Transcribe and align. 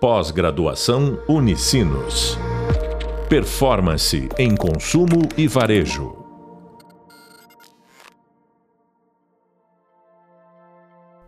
Pós-graduação 0.00 1.18
Unicinos. 1.28 2.38
Performance 3.28 4.28
em 4.38 4.54
consumo 4.54 5.28
e 5.36 5.48
varejo. 5.48 6.16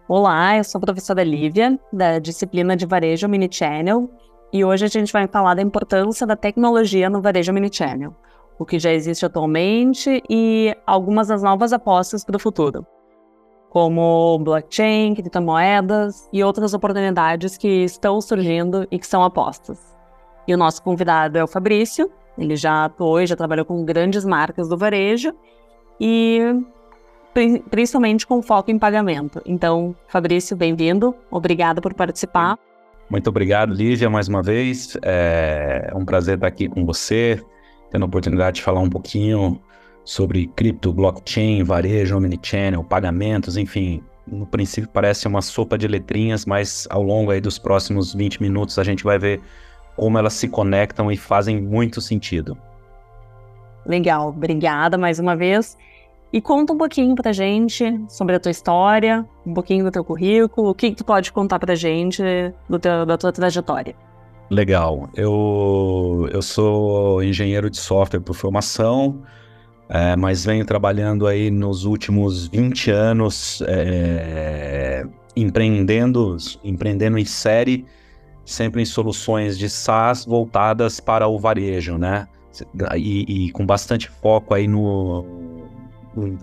Olá, 0.06 0.56
eu 0.56 0.62
sou 0.62 0.78
a 0.78 0.82
professora 0.82 1.24
Lívia, 1.24 1.80
da 1.92 2.20
disciplina 2.20 2.76
de 2.76 2.86
Varejo 2.86 3.28
Minichannel, 3.28 4.08
e 4.52 4.64
hoje 4.64 4.84
a 4.84 4.88
gente 4.88 5.12
vai 5.12 5.26
falar 5.26 5.54
da 5.54 5.62
importância 5.62 6.24
da 6.24 6.36
tecnologia 6.36 7.10
no 7.10 7.20
Varejo 7.20 7.52
Minichannel, 7.52 8.14
o 8.56 8.64
que 8.64 8.78
já 8.78 8.92
existe 8.92 9.26
atualmente 9.26 10.22
e 10.30 10.72
algumas 10.86 11.26
das 11.26 11.42
novas 11.42 11.72
apostas 11.72 12.24
para 12.24 12.36
o 12.36 12.40
futuro, 12.40 12.86
como 13.70 14.38
blockchain, 14.40 15.14
criptomoedas 15.14 16.28
e 16.32 16.42
outras 16.42 16.74
oportunidades 16.74 17.56
que 17.56 17.84
estão 17.84 18.20
surgindo 18.20 18.86
e 18.90 18.98
que 18.98 19.06
são 19.06 19.22
apostas. 19.22 19.96
E 20.46 20.52
o 20.52 20.58
nosso 20.58 20.82
convidado 20.82 21.38
é 21.38 21.44
o 21.44 21.46
Fabrício, 21.46 22.10
ele 22.36 22.56
já 22.56 22.86
atuou 22.86 23.20
e 23.20 23.26
já 23.26 23.36
trabalhou 23.36 23.64
com 23.64 23.84
grandes 23.84 24.24
marcas 24.24 24.68
do 24.68 24.76
varejo 24.76 25.32
e 26.00 26.40
principalmente 27.70 28.26
com 28.26 28.42
foco 28.42 28.72
em 28.72 28.78
pagamento. 28.78 29.40
Então, 29.46 29.94
Fabrício, 30.08 30.56
bem-vindo. 30.56 31.14
Obrigada 31.30 31.80
por 31.80 31.94
participar. 31.94 32.58
Muito 33.08 33.28
obrigado, 33.28 33.72
Lívia, 33.72 34.10
mais 34.10 34.26
uma 34.26 34.42
vez. 34.42 34.96
É 35.02 35.92
um 35.94 36.04
prazer 36.04 36.34
estar 36.34 36.48
aqui 36.48 36.68
com 36.68 36.84
você, 36.84 37.40
tendo 37.90 38.02
a 38.02 38.06
oportunidade 38.06 38.56
de 38.56 38.62
falar 38.62 38.80
um 38.80 38.90
pouquinho 38.90 39.60
sobre 40.04 40.46
cripto, 40.48 40.92
blockchain, 40.92 41.62
varejo, 41.62 42.16
omnichannel, 42.16 42.84
pagamentos, 42.84 43.56
enfim. 43.56 44.02
No 44.26 44.46
princípio 44.46 44.88
parece 44.92 45.26
uma 45.26 45.42
sopa 45.42 45.76
de 45.76 45.88
letrinhas, 45.88 46.46
mas 46.46 46.86
ao 46.90 47.02
longo 47.02 47.30
aí 47.30 47.40
dos 47.40 47.58
próximos 47.58 48.14
20 48.14 48.40
minutos 48.40 48.78
a 48.78 48.84
gente 48.84 49.02
vai 49.02 49.18
ver 49.18 49.40
como 49.96 50.18
elas 50.18 50.34
se 50.34 50.48
conectam 50.48 51.10
e 51.10 51.16
fazem 51.16 51.60
muito 51.60 52.00
sentido. 52.00 52.56
Legal, 53.84 54.28
obrigada 54.28 54.96
mais 54.96 55.18
uma 55.18 55.36
vez. 55.36 55.76
E 56.32 56.40
conta 56.40 56.72
um 56.72 56.78
pouquinho 56.78 57.14
pra 57.16 57.32
gente 57.32 57.84
sobre 58.08 58.36
a 58.36 58.40
tua 58.40 58.52
história, 58.52 59.26
um 59.44 59.52
pouquinho 59.52 59.84
do 59.84 59.90
teu 59.90 60.04
currículo, 60.04 60.70
o 60.70 60.74
que, 60.74 60.90
que 60.90 60.96
tu 60.96 61.04
pode 61.04 61.32
contar 61.32 61.58
pra 61.58 61.74
gente 61.74 62.22
teu, 62.80 63.04
da 63.04 63.18
tua 63.18 63.32
trajetória. 63.32 63.96
Legal. 64.48 65.08
Eu, 65.14 66.28
eu 66.32 66.40
sou 66.40 67.22
engenheiro 67.22 67.68
de 67.68 67.78
software 67.78 68.20
por 68.20 68.34
formação, 68.34 69.22
é, 69.92 70.14
mas 70.14 70.44
venho 70.44 70.64
trabalhando 70.64 71.26
aí 71.26 71.50
nos 71.50 71.84
últimos 71.84 72.46
20 72.46 72.92
anos 72.92 73.60
é, 73.66 75.04
empreendendo, 75.34 76.36
empreendendo 76.62 77.18
em 77.18 77.24
série, 77.24 77.84
sempre 78.44 78.82
em 78.82 78.84
soluções 78.84 79.58
de 79.58 79.68
SaaS 79.68 80.24
voltadas 80.24 81.00
para 81.00 81.26
o 81.26 81.40
varejo, 81.40 81.98
né? 81.98 82.28
E, 82.96 83.46
e 83.46 83.50
com 83.50 83.66
bastante 83.66 84.08
foco 84.08 84.54
aí 84.54 84.68
no, 84.68 85.24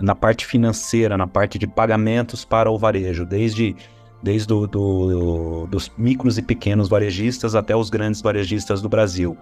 na 0.01 0.13
parte 0.13 0.45
financeira, 0.45 1.17
na 1.17 1.27
parte 1.27 1.57
de 1.57 1.67
pagamentos 1.67 2.43
para 2.43 2.69
o 2.69 2.77
varejo, 2.77 3.25
desde, 3.25 3.73
desde 4.21 4.45
do, 4.45 4.67
do, 4.67 5.67
dos 5.67 5.89
micros 5.97 6.37
e 6.37 6.41
pequenos 6.41 6.89
varejistas 6.89 7.55
até 7.55 7.73
os 7.73 7.89
grandes 7.89 8.21
varejistas 8.21 8.81
do 8.81 8.89
Brasil. 8.89 9.37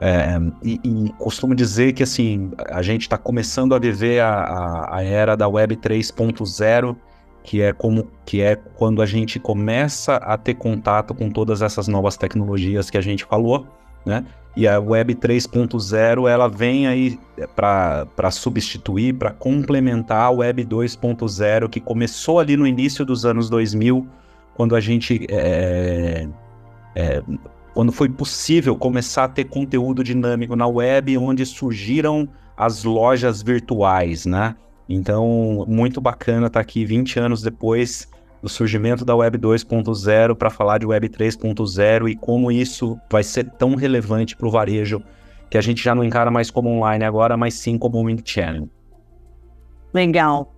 É, 0.00 0.38
e, 0.62 0.80
e, 0.82 1.12
costumo 1.18 1.54
dizer 1.54 1.92
que 1.92 2.02
assim 2.02 2.50
a 2.68 2.82
gente 2.82 3.02
está 3.02 3.16
começando 3.16 3.74
a 3.74 3.78
viver 3.78 4.20
a, 4.20 4.28
a, 4.28 4.96
a, 4.96 5.02
era 5.04 5.36
da 5.36 5.48
Web 5.48 5.76
3.0, 5.76 6.96
que 7.42 7.62
é 7.62 7.72
como 7.72 8.08
que 8.24 8.40
é 8.40 8.56
quando 8.56 9.00
a 9.00 9.06
gente 9.06 9.38
começa 9.38 10.16
a 10.16 10.36
ter 10.36 10.54
contato 10.54 11.14
com 11.14 11.30
todas 11.30 11.62
essas 11.62 11.86
novas 11.86 12.16
tecnologias 12.16 12.90
que 12.90 12.98
a 12.98 13.00
gente 13.00 13.24
falou, 13.24 13.66
né? 14.04 14.24
E 14.56 14.68
a 14.68 14.78
Web 14.78 15.16
3.0 15.16 16.28
ela 16.28 16.48
vem 16.48 16.86
aí 16.86 17.18
para 17.56 18.30
substituir, 18.30 19.14
para 19.14 19.30
complementar 19.32 20.22
a 20.22 20.30
Web 20.30 20.64
2.0 20.64 21.68
que 21.68 21.80
começou 21.80 22.38
ali 22.38 22.56
no 22.56 22.66
início 22.66 23.04
dos 23.04 23.26
anos 23.26 23.50
2000, 23.50 24.06
quando 24.54 24.76
a 24.76 24.80
gente 24.80 25.26
é, 25.28 26.28
é, 26.94 27.22
quando 27.74 27.92
foi 27.92 28.08
possível 28.08 28.76
começar 28.76 29.24
a 29.24 29.28
ter 29.28 29.44
conteúdo 29.44 30.04
dinâmico 30.04 30.54
na 30.54 30.66
web, 30.66 31.18
onde 31.18 31.44
surgiram 31.44 32.28
as 32.56 32.84
lojas 32.84 33.42
virtuais, 33.42 34.24
né? 34.24 34.54
Então, 34.88 35.64
muito 35.66 36.00
bacana 36.00 36.46
estar 36.46 36.58
tá 36.58 36.60
aqui 36.60 36.84
20 36.84 37.18
anos 37.18 37.42
depois 37.42 38.08
do 38.40 38.48
surgimento 38.48 39.04
da 39.04 39.16
Web 39.16 39.38
2.0 39.38 40.34
para 40.36 40.50
falar 40.50 40.78
de 40.78 40.86
Web 40.86 41.08
3.0 41.08 42.10
e 42.10 42.14
como 42.14 42.52
isso 42.52 42.98
vai 43.10 43.24
ser 43.24 43.50
tão 43.52 43.74
relevante 43.74 44.36
para 44.36 44.46
o 44.46 44.50
varejo 44.50 45.02
que 45.50 45.56
a 45.56 45.62
gente 45.62 45.82
já 45.82 45.94
não 45.94 46.04
encara 46.04 46.30
mais 46.30 46.50
como 46.50 46.68
online 46.68 47.04
agora, 47.04 47.36
mas 47.36 47.54
sim 47.54 47.78
como 47.78 47.98
um 47.98 48.16
channel. 48.22 48.68
Legal. 49.94 50.54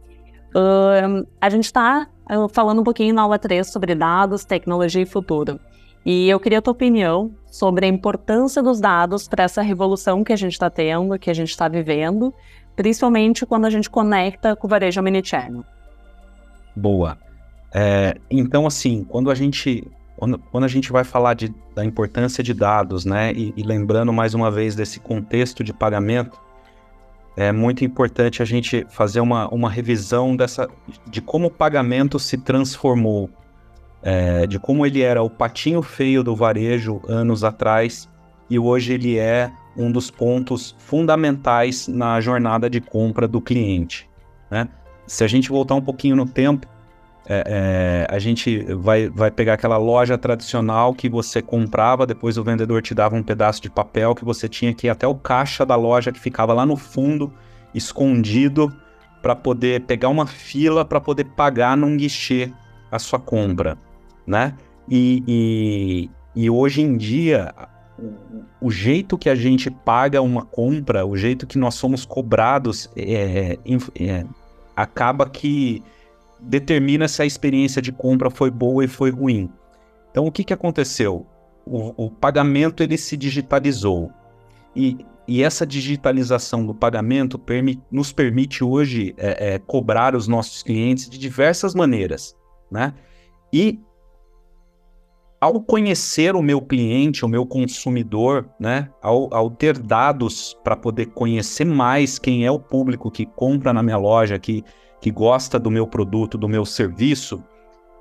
A 1.40 1.48
gente 1.48 1.64
está 1.64 2.08
uh, 2.30 2.48
falando 2.48 2.80
um 2.80 2.84
pouquinho 2.84 3.14
na 3.14 3.22
aula 3.22 3.38
3 3.38 3.70
sobre 3.70 3.94
dados, 3.94 4.44
tecnologia 4.44 5.02
e 5.02 5.06
futuro. 5.06 5.60
E 6.06 6.28
eu 6.28 6.38
queria 6.38 6.60
a 6.60 6.62
tua 6.62 6.70
opinião 6.70 7.32
sobre 7.50 7.84
a 7.84 7.88
importância 7.88 8.62
dos 8.62 8.80
dados 8.80 9.26
para 9.26 9.42
essa 9.42 9.60
revolução 9.60 10.22
que 10.22 10.32
a 10.32 10.36
gente 10.36 10.52
está 10.52 10.70
tendo, 10.70 11.18
que 11.18 11.28
a 11.28 11.34
gente 11.34 11.50
está 11.50 11.66
vivendo, 11.66 12.32
principalmente 12.76 13.44
quando 13.44 13.64
a 13.64 13.70
gente 13.70 13.90
conecta 13.90 14.54
com 14.54 14.68
o 14.68 14.70
varejo 14.70 15.00
omnichannel. 15.00 15.64
Boa. 16.76 17.18
É, 17.74 18.16
então, 18.30 18.68
assim, 18.68 19.02
quando 19.02 19.32
a 19.32 19.34
gente 19.34 19.90
quando, 20.16 20.38
quando, 20.38 20.64
a 20.64 20.68
gente 20.68 20.92
vai 20.92 21.02
falar 21.02 21.34
de, 21.34 21.52
da 21.74 21.84
importância 21.84 22.42
de 22.42 22.54
dados, 22.54 23.04
né, 23.04 23.32
e, 23.32 23.52
e, 23.54 23.62
lembrando 23.62 24.12
mais 24.12 24.32
uma 24.32 24.50
vez 24.50 24.74
desse 24.74 24.98
contexto 24.98 25.62
de 25.62 25.74
pagamento, 25.74 26.40
é 27.36 27.52
muito 27.52 27.84
importante 27.84 28.40
a 28.40 28.46
gente 28.46 28.86
fazer 28.88 29.20
uma, 29.20 29.46
uma 29.48 29.68
revisão 29.68 30.34
dessa, 30.34 30.70
de 31.06 31.20
como 31.20 31.48
o 31.48 31.50
pagamento 31.50 32.18
se 32.18 32.38
transformou, 32.38 33.28
é, 34.06 34.46
de 34.46 34.56
como 34.60 34.86
ele 34.86 35.02
era 35.02 35.20
o 35.20 35.28
patinho 35.28 35.82
feio 35.82 36.22
do 36.22 36.36
varejo 36.36 37.02
anos 37.08 37.42
atrás 37.42 38.08
e 38.48 38.56
hoje 38.56 38.92
ele 38.92 39.18
é 39.18 39.50
um 39.76 39.90
dos 39.90 40.12
pontos 40.12 40.76
fundamentais 40.78 41.88
na 41.88 42.20
jornada 42.20 42.70
de 42.70 42.80
compra 42.80 43.26
do 43.26 43.40
cliente. 43.40 44.08
Né? 44.48 44.68
Se 45.08 45.24
a 45.24 45.26
gente 45.26 45.48
voltar 45.48 45.74
um 45.74 45.80
pouquinho 45.80 46.14
no 46.14 46.24
tempo, 46.24 46.68
é, 47.28 48.06
é, 48.08 48.14
a 48.14 48.20
gente 48.20 48.62
vai, 48.74 49.08
vai 49.08 49.28
pegar 49.28 49.54
aquela 49.54 49.76
loja 49.76 50.16
tradicional 50.16 50.94
que 50.94 51.08
você 51.08 51.42
comprava, 51.42 52.06
depois 52.06 52.38
o 52.38 52.44
vendedor 52.44 52.82
te 52.82 52.94
dava 52.94 53.16
um 53.16 53.24
pedaço 53.24 53.60
de 53.60 53.68
papel 53.68 54.14
que 54.14 54.24
você 54.24 54.48
tinha 54.48 54.72
que 54.72 54.86
ir 54.86 54.90
até 54.90 55.08
o 55.08 55.16
caixa 55.16 55.66
da 55.66 55.74
loja 55.74 56.12
que 56.12 56.20
ficava 56.20 56.54
lá 56.54 56.64
no 56.64 56.76
fundo, 56.76 57.34
escondido, 57.74 58.72
para 59.20 59.34
poder 59.34 59.80
pegar 59.80 60.10
uma 60.10 60.28
fila 60.28 60.84
para 60.84 61.00
poder 61.00 61.24
pagar 61.24 61.76
num 61.76 61.96
guichê 61.96 62.52
a 62.90 63.00
sua 63.00 63.18
compra, 63.18 63.76
né? 64.26 64.54
E, 64.88 65.22
e, 65.26 66.10
e 66.34 66.50
hoje 66.50 66.82
em 66.82 66.96
dia, 66.96 67.54
o, 67.98 68.66
o, 68.66 68.70
jeito 68.70 69.16
que 69.16 69.28
a 69.28 69.34
gente 69.34 69.70
paga 69.70 70.20
uma 70.22 70.44
compra, 70.44 71.06
o 71.06 71.16
jeito 71.16 71.46
que 71.46 71.58
nós 71.58 71.74
somos 71.74 72.04
cobrados, 72.04 72.90
é, 72.96 73.58
é, 73.98 74.26
acaba 74.74 75.28
que 75.28 75.82
determina 76.40 77.08
se 77.08 77.22
a 77.22 77.26
experiência 77.26 77.80
de 77.80 77.92
compra 77.92 78.30
foi 78.30 78.50
boa 78.50 78.84
e 78.84 78.88
foi 78.88 79.10
ruim. 79.10 79.50
Então, 80.10 80.26
o 80.26 80.32
que, 80.32 80.44
que 80.44 80.52
aconteceu? 80.52 81.26
O, 81.64 82.06
o 82.06 82.10
pagamento 82.10 82.82
ele 82.82 82.96
se 82.96 83.16
digitalizou. 83.16 84.10
E, 84.74 85.04
e 85.26 85.42
essa 85.42 85.66
digitalização 85.66 86.64
do 86.64 86.74
pagamento 86.74 87.38
permi 87.38 87.82
nos 87.90 88.12
permite 88.12 88.62
hoje 88.62 89.14
é, 89.16 89.54
é, 89.54 89.58
cobrar 89.58 90.14
os 90.14 90.28
nossos 90.28 90.62
clientes 90.62 91.08
de 91.08 91.18
diversas 91.18 91.74
maneiras. 91.74 92.36
Né? 92.70 92.94
E 93.52 93.80
ao 95.40 95.60
conhecer 95.60 96.34
o 96.34 96.42
meu 96.42 96.60
cliente, 96.60 97.24
o 97.24 97.28
meu 97.28 97.44
consumidor, 97.46 98.48
né, 98.58 98.88
ao, 99.02 99.32
ao 99.34 99.50
ter 99.50 99.78
dados 99.78 100.56
para 100.64 100.76
poder 100.76 101.06
conhecer 101.06 101.64
mais 101.64 102.18
quem 102.18 102.46
é 102.46 102.50
o 102.50 102.58
público 102.58 103.10
que 103.10 103.26
compra 103.26 103.72
na 103.72 103.82
minha 103.82 103.98
loja, 103.98 104.38
que, 104.38 104.64
que 105.00 105.10
gosta 105.10 105.58
do 105.58 105.70
meu 105.70 105.86
produto, 105.86 106.38
do 106.38 106.48
meu 106.48 106.64
serviço, 106.64 107.42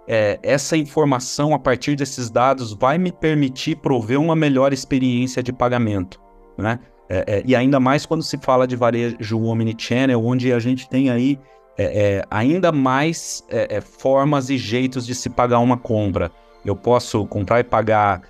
é, 0.07 0.39
essa 0.43 0.77
informação, 0.77 1.53
a 1.53 1.59
partir 1.59 1.95
desses 1.95 2.29
dados, 2.29 2.73
vai 2.73 2.97
me 2.97 3.11
permitir 3.11 3.77
prover 3.77 4.19
uma 4.19 4.35
melhor 4.35 4.71
experiência 4.71 5.41
de 5.41 5.51
pagamento. 5.51 6.19
Né? 6.57 6.79
É, 7.09 7.37
é, 7.37 7.43
e 7.45 7.55
ainda 7.55 7.79
mais 7.79 8.05
quando 8.05 8.23
se 8.23 8.37
fala 8.37 8.67
de 8.67 8.75
varejo 8.75 9.41
omnichannel, 9.41 10.23
onde 10.23 10.53
a 10.53 10.59
gente 10.59 10.87
tem 10.87 11.09
aí 11.09 11.39
é, 11.77 11.83
é, 11.83 12.23
ainda 12.31 12.71
mais 12.71 13.43
é, 13.49 13.81
formas 13.81 14.49
e 14.49 14.57
jeitos 14.57 15.05
de 15.05 15.13
se 15.13 15.29
pagar 15.29 15.59
uma 15.59 15.77
compra. 15.77 16.31
Eu 16.65 16.75
posso 16.75 17.25
comprar 17.27 17.59
e 17.59 17.63
pagar, 17.63 18.23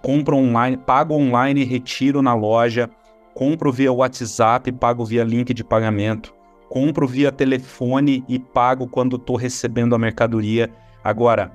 compro 0.00 0.36
online, 0.36 0.76
pago 0.76 1.14
online 1.14 1.62
e 1.62 1.64
retiro 1.64 2.22
na 2.22 2.34
loja, 2.34 2.88
compro 3.34 3.72
via 3.72 3.92
WhatsApp 3.92 4.70
pago 4.72 5.04
via 5.04 5.24
link 5.24 5.52
de 5.52 5.64
pagamento 5.64 6.32
compro 6.72 7.06
via 7.06 7.30
telefone 7.30 8.24
e 8.26 8.38
pago 8.38 8.86
quando 8.86 9.16
estou 9.16 9.36
recebendo 9.36 9.94
a 9.94 9.98
mercadoria. 9.98 10.70
Agora, 11.04 11.52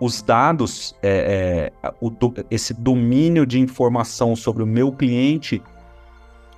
os 0.00 0.22
dados, 0.22 0.96
é, 1.02 1.70
é, 1.82 1.92
o, 2.00 2.10
esse 2.50 2.72
domínio 2.72 3.44
de 3.44 3.60
informação 3.60 4.34
sobre 4.34 4.62
o 4.62 4.66
meu 4.66 4.90
cliente, 4.90 5.60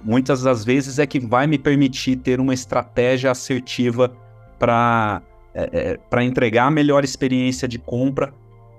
muitas 0.01 0.43
das 0.43 0.65
vezes 0.65 1.01
é 1.01 1.07
que 1.07 1.19
vai 1.19 1.49
me 1.49 1.59
permitir 1.59 2.15
ter 2.15 2.39
uma 2.39 2.55
estratégia 2.55 3.33
assertiva 3.33 4.17
para 4.57 5.21
é, 5.53 5.99
é 6.09 6.23
entregar 6.23 6.67
a 6.67 6.71
melhor 6.71 7.03
experiência 7.03 7.67
de 7.67 7.77
compra. 7.81 8.33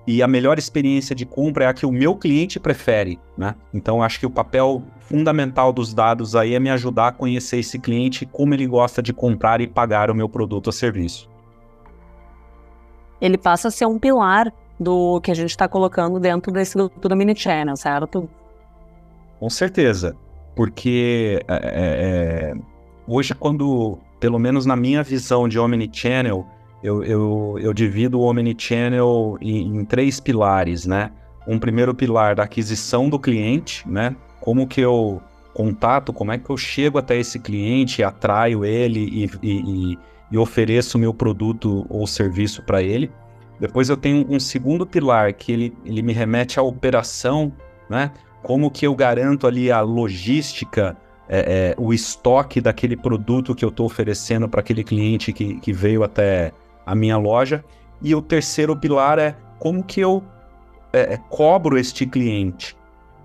E 0.07 0.24
a 0.24 0.27
melhor 0.27 0.57
experiência 0.57 1.13
de 1.13 1.25
compra 1.25 1.65
é 1.65 1.68
a 1.68 1.74
que 1.74 1.86
o 1.86 1.92
meu 1.92 2.15
cliente 2.15 2.59
prefere, 2.59 3.19
né? 3.38 3.54
Então, 3.74 4.01
acho 4.01 4.19
que 4.19 4.25
o 4.25 4.30
papel 4.30 4.81
fundamental 5.01 5.74
dos 5.74 5.94
dados 5.94 6.33
aí 6.33 6.56
é 6.56 6.59
me 6.59 6.69
ajudar 6.69 7.09
a 7.09 7.12
conhecer 7.12 7.59
esse 7.59 7.77
cliente, 7.77 8.25
como 8.25 8.54
ele 8.54 8.65
gosta 8.65 9.04
de 9.04 9.12
comprar 9.12 9.59
e 9.59 9.68
pagar 9.68 10.09
o 10.09 10.15
meu 10.15 10.30
produto 10.30 10.68
ou 10.68 10.74
serviço 10.74 11.30
ele 13.19 13.38
passa 13.38 13.68
a 13.68 13.71
ser 13.71 13.86
um 13.86 13.98
pilar 13.98 14.54
do 14.80 15.19
que 15.21 15.31
a 15.31 15.33
gente 15.33 15.50
está 15.50 15.68
colocando 15.68 16.19
dentro 16.19 16.51
desse 16.51 16.77
do 16.77 17.15
mini 17.15 17.36
channel, 17.36 17.75
certo? 17.75 18.30
Com 19.39 19.50
certeza, 19.50 20.15
porque 20.56 21.44
é, 21.48 21.54
é, 21.54 21.62
é, 21.63 22.54
hoje 23.07 23.33
quando, 23.33 23.98
pelo 24.19 24.38
menos 24.38 24.65
na 24.65 24.75
minha 24.75 25.04
visão 25.04 25.48
de 25.48 25.57
omnichannel, 25.59 26.45
eu, 26.83 27.03
eu, 27.03 27.57
eu 27.59 27.74
divido 27.74 28.19
o 28.19 28.24
omnichannel 28.24 29.38
em, 29.41 29.77
em 29.77 29.85
três 29.85 30.19
pilares, 30.19 30.85
né? 30.85 31.12
Um 31.47 31.57
primeiro 31.57 31.94
pilar 31.95 32.35
da 32.35 32.44
aquisição 32.44 33.09
do 33.09 33.19
cliente, 33.19 33.88
né? 33.88 34.15
Como 34.39 34.68
que 34.68 34.81
eu 34.81 35.21
contato, 35.53 36.13
como 36.13 36.31
é 36.31 36.38
que 36.38 36.50
eu 36.50 36.57
chego 36.57 36.97
até 36.97 37.18
esse 37.18 37.39
cliente, 37.39 38.03
atraio 38.03 38.63
ele 38.63 39.00
e, 39.00 39.29
e, 39.41 39.94
e 39.94 39.97
e 40.31 40.38
ofereço 40.38 40.97
meu 40.97 41.13
produto 41.13 41.85
ou 41.89 42.06
serviço 42.06 42.62
para 42.63 42.81
ele. 42.81 43.12
Depois 43.59 43.89
eu 43.89 43.97
tenho 43.97 44.25
um 44.30 44.39
segundo 44.39 44.85
pilar 44.85 45.33
que 45.33 45.51
ele, 45.51 45.73
ele 45.85 46.01
me 46.01 46.13
remete 46.13 46.59
à 46.59 46.62
operação, 46.62 47.51
né? 47.89 48.12
Como 48.44 48.69
que 48.69 48.85
eu 48.85 48.95
garanto 48.95 49.47
ali 49.47 49.71
a 49.71 49.81
logística, 49.81 50.95
é, 51.27 51.73
é, 51.73 51.75
o 51.77 51.94
estoque 51.94 52.62
daquele 52.62 52.95
produto 52.95 53.56
que 53.56 53.65
eu 53.65 53.69
estou 53.69 53.85
oferecendo 53.85 54.47
para 54.47 54.59
aquele 54.59 54.83
cliente 54.83 55.33
que, 55.33 55.56
que 55.59 55.73
veio 55.73 56.03
até 56.03 56.51
a 56.88 56.95
minha 56.95 57.18
loja. 57.18 57.63
E 58.01 58.16
o 58.16 58.22
terceiro 58.22 58.75
pilar 58.75 59.19
é 59.19 59.36
como 59.60 59.84
que 59.84 60.00
eu 60.00 60.24
é, 60.94 61.16
é 61.16 61.18
cobro 61.30 61.78
este 61.78 62.06
cliente, 62.06 62.78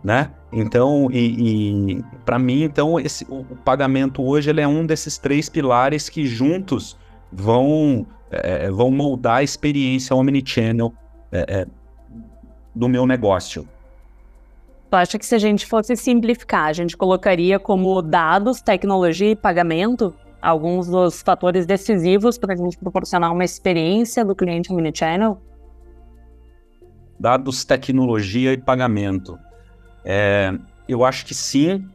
né? 0.02 0.32
Então, 0.52 1.08
e, 1.10 1.94
e 1.94 2.04
para 2.24 2.38
mim, 2.38 2.64
então, 2.64 2.98
esse, 2.98 3.24
o, 3.30 3.40
o, 3.40 3.56
pagamento 3.64 4.22
hoje 4.22 4.50
ele 4.50 4.60
é 4.60 4.66
um 4.66 4.84
desses 4.84 5.16
três 5.16 5.48
pilares 5.48 6.08
que 6.08 6.26
juntos 6.26 6.98
vão, 7.30 8.04
é, 8.30 8.70
vão 8.70 8.90
moldar 8.90 9.36
a 9.36 9.42
experiência 9.42 10.14
omnichannel 10.14 10.92
é, 11.30 11.46
é, 11.48 11.66
do 12.74 12.88
meu 12.88 13.06
negócio. 13.06 13.66
Tu 14.90 14.96
acha 14.96 15.18
que 15.18 15.24
se 15.24 15.34
a 15.34 15.38
gente 15.38 15.64
fosse 15.64 15.96
simplificar, 15.96 16.66
a 16.66 16.72
gente 16.74 16.96
colocaria 16.96 17.58
como 17.58 18.02
dados, 18.02 18.60
tecnologia 18.60 19.30
e 19.30 19.36
pagamento 19.36 20.14
alguns 20.42 20.88
dos 20.88 21.22
fatores 21.22 21.64
decisivos 21.64 22.36
para 22.36 22.52
a 22.52 22.56
gente 22.56 22.76
proporcionar 22.76 23.32
uma 23.32 23.44
experiência 23.44 24.24
do 24.24 24.34
cliente 24.34 24.72
omnichannel? 24.72 25.40
Dados, 27.18 27.64
tecnologia 27.64 28.52
e 28.52 28.58
pagamento. 28.58 29.38
É, 30.04 30.52
eu 30.88 31.04
acho 31.04 31.24
que 31.24 31.34
sim, 31.34 31.88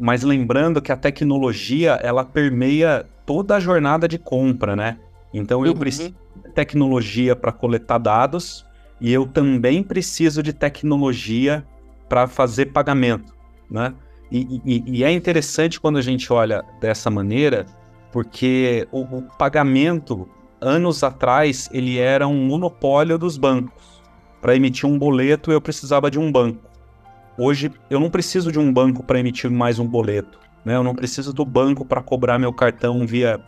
mas 0.00 0.24
lembrando 0.24 0.82
que 0.82 0.90
a 0.90 0.96
tecnologia 0.96 1.92
ela 2.02 2.24
permeia 2.24 3.06
toda 3.24 3.56
a 3.56 3.60
jornada 3.60 4.08
de 4.08 4.18
compra, 4.18 4.74
né? 4.74 4.98
Então 5.32 5.64
eu 5.64 5.72
uhum. 5.72 5.78
preciso 5.78 6.14
de 6.44 6.52
tecnologia 6.52 7.36
para 7.36 7.52
coletar 7.52 7.98
dados 7.98 8.66
e 9.00 9.12
eu 9.12 9.26
também 9.26 9.82
preciso 9.82 10.42
de 10.42 10.52
tecnologia 10.52 11.64
para 12.08 12.26
fazer 12.26 12.66
pagamento, 12.66 13.32
né? 13.70 13.94
E, 14.32 14.62
e, 14.64 14.84
e, 14.86 15.04
é 15.04 15.12
interessante 15.12 15.78
quando 15.78 15.98
a 15.98 16.02
gente 16.02 16.32
olha 16.32 16.64
dessa 16.80 17.10
maneira, 17.10 17.66
porque 18.10 18.88
o, 18.90 19.00
o 19.02 19.22
pagamento 19.36 20.26
anos 20.58 21.04
atrás 21.04 21.68
ele 21.70 21.98
era 21.98 22.26
um 22.26 22.46
monopólio 22.46 23.18
dos 23.18 23.36
bancos. 23.36 24.00
Para 24.40 24.56
emitir 24.56 24.88
um 24.88 24.98
boleto 24.98 25.52
eu 25.52 25.60
precisava 25.60 26.10
de 26.10 26.18
um 26.18 26.32
banco. 26.32 26.66
Hoje 27.36 27.70
eu 27.90 28.00
não 28.00 28.08
preciso 28.08 28.50
de 28.50 28.58
um 28.58 28.72
banco 28.72 29.02
para 29.02 29.20
emitir 29.20 29.50
mais 29.50 29.78
um 29.78 29.86
boleto. 29.86 30.38
Né? 30.64 30.76
Eu 30.76 30.82
não 30.82 30.94
preciso 30.94 31.34
do 31.34 31.44
banco 31.44 31.84
para 31.84 32.02
cobrar 32.02 32.38
meu 32.38 32.54
cartão 32.54 33.06
via, 33.06 33.38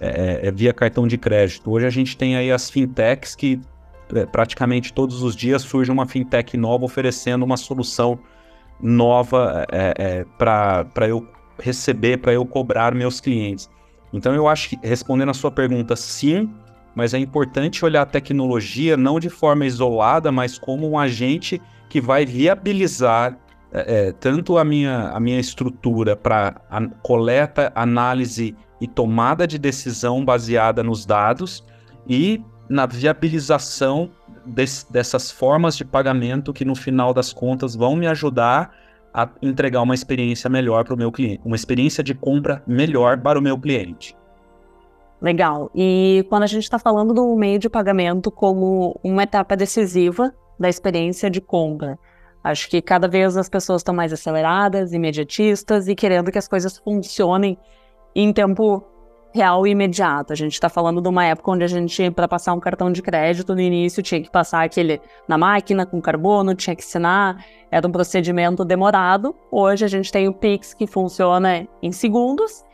é, 0.00 0.08
é, 0.08 0.48
é, 0.48 0.50
via 0.50 0.72
cartão 0.72 1.06
de 1.06 1.16
crédito. 1.16 1.70
Hoje 1.70 1.86
a 1.86 1.90
gente 1.90 2.16
tem 2.16 2.34
aí 2.34 2.50
as 2.50 2.68
fintechs 2.68 3.36
que 3.36 3.60
é, 4.12 4.26
praticamente 4.26 4.92
todos 4.92 5.22
os 5.22 5.36
dias 5.36 5.62
surge 5.62 5.90
uma 5.90 6.06
fintech 6.06 6.56
nova 6.56 6.84
oferecendo 6.84 7.44
uma 7.44 7.56
solução 7.56 8.18
nova 8.82 9.64
é, 9.70 9.94
é 9.96 10.24
para 10.36 11.08
eu 11.08 11.26
receber, 11.58 12.18
para 12.18 12.32
eu 12.32 12.44
cobrar 12.44 12.94
meus 12.94 13.20
clientes. 13.20 13.70
Então 14.12 14.34
eu 14.34 14.48
acho 14.48 14.70
que, 14.70 14.78
respondendo 14.82 15.30
a 15.30 15.34
sua 15.34 15.50
pergunta, 15.50 15.96
sim, 15.96 16.52
mas 16.94 17.14
é 17.14 17.18
importante 17.18 17.84
olhar 17.84 18.02
a 18.02 18.06
tecnologia 18.06 18.96
não 18.96 19.18
de 19.18 19.30
forma 19.30 19.64
isolada, 19.64 20.30
mas 20.30 20.58
como 20.58 20.90
um 20.90 20.98
agente 20.98 21.62
que 21.88 22.00
vai 22.00 22.26
viabilizar 22.26 23.38
é, 23.72 24.08
é 24.08 24.12
tanto 24.12 24.58
a 24.58 24.64
minha, 24.64 25.08
a 25.10 25.20
minha 25.20 25.40
estrutura 25.40 26.14
para 26.14 26.60
coleta, 27.02 27.72
análise 27.74 28.54
e 28.80 28.86
tomada 28.86 29.46
de 29.46 29.58
decisão 29.58 30.24
baseada 30.24 30.82
nos 30.82 31.06
dados 31.06 31.64
e 32.06 32.42
na 32.68 32.84
viabilização 32.84 34.10
desse, 34.46 34.90
dessas 34.92 35.30
formas 35.30 35.76
de 35.76 35.84
pagamento 35.84 36.52
que 36.52 36.64
no 36.64 36.74
final 36.74 37.12
das 37.12 37.32
contas 37.32 37.74
vão 37.74 37.96
me 37.96 38.06
ajudar 38.06 38.72
a 39.14 39.28
entregar 39.42 39.82
uma 39.82 39.94
experiência 39.94 40.48
melhor 40.48 40.84
para 40.84 40.94
o 40.94 40.96
meu 40.96 41.12
cliente, 41.12 41.40
uma 41.44 41.56
experiência 41.56 42.02
de 42.02 42.14
compra 42.14 42.62
melhor 42.66 43.18
para 43.18 43.38
o 43.38 43.42
meu 43.42 43.58
cliente. 43.58 44.16
Legal. 45.20 45.70
E 45.74 46.26
quando 46.28 46.42
a 46.42 46.46
gente 46.46 46.64
está 46.64 46.78
falando 46.78 47.14
do 47.14 47.36
meio 47.36 47.58
de 47.58 47.68
pagamento 47.68 48.30
como 48.30 48.98
uma 49.04 49.22
etapa 49.22 49.56
decisiva 49.56 50.34
da 50.58 50.68
experiência 50.68 51.30
de 51.30 51.40
compra. 51.40 51.98
Acho 52.42 52.68
que 52.68 52.82
cada 52.82 53.06
vez 53.06 53.36
as 53.36 53.48
pessoas 53.48 53.80
estão 53.80 53.94
mais 53.94 54.12
aceleradas, 54.12 54.92
imediatistas 54.92 55.86
e 55.86 55.94
querendo 55.94 56.32
que 56.32 56.38
as 56.38 56.48
coisas 56.48 56.76
funcionem 56.78 57.56
em 58.14 58.32
tempo 58.32 58.84
real 59.32 59.66
e 59.66 59.70
imediato. 59.70 60.32
A 60.32 60.36
gente 60.36 60.52
está 60.52 60.68
falando 60.68 61.00
de 61.00 61.08
uma 61.08 61.24
época 61.24 61.50
onde 61.50 61.64
a 61.64 61.68
gente, 61.68 62.10
para 62.10 62.28
passar 62.28 62.52
um 62.52 62.60
cartão 62.60 62.92
de 62.92 63.02
crédito 63.02 63.54
no 63.54 63.60
início, 63.60 64.02
tinha 64.02 64.20
que 64.22 64.30
passar 64.30 64.64
aquele 64.64 65.00
na 65.26 65.38
máquina 65.38 65.86
com 65.86 66.00
carbono, 66.00 66.54
tinha 66.54 66.76
que 66.76 66.82
assinar, 66.82 67.44
era 67.70 67.86
um 67.86 67.90
procedimento 67.90 68.64
demorado. 68.64 69.34
Hoje 69.50 69.84
a 69.84 69.88
gente 69.88 70.12
tem 70.12 70.28
o 70.28 70.34
Pix 70.34 70.74
que 70.74 70.86
funciona 70.86 71.66
em 71.82 71.90
segundos 71.90 72.64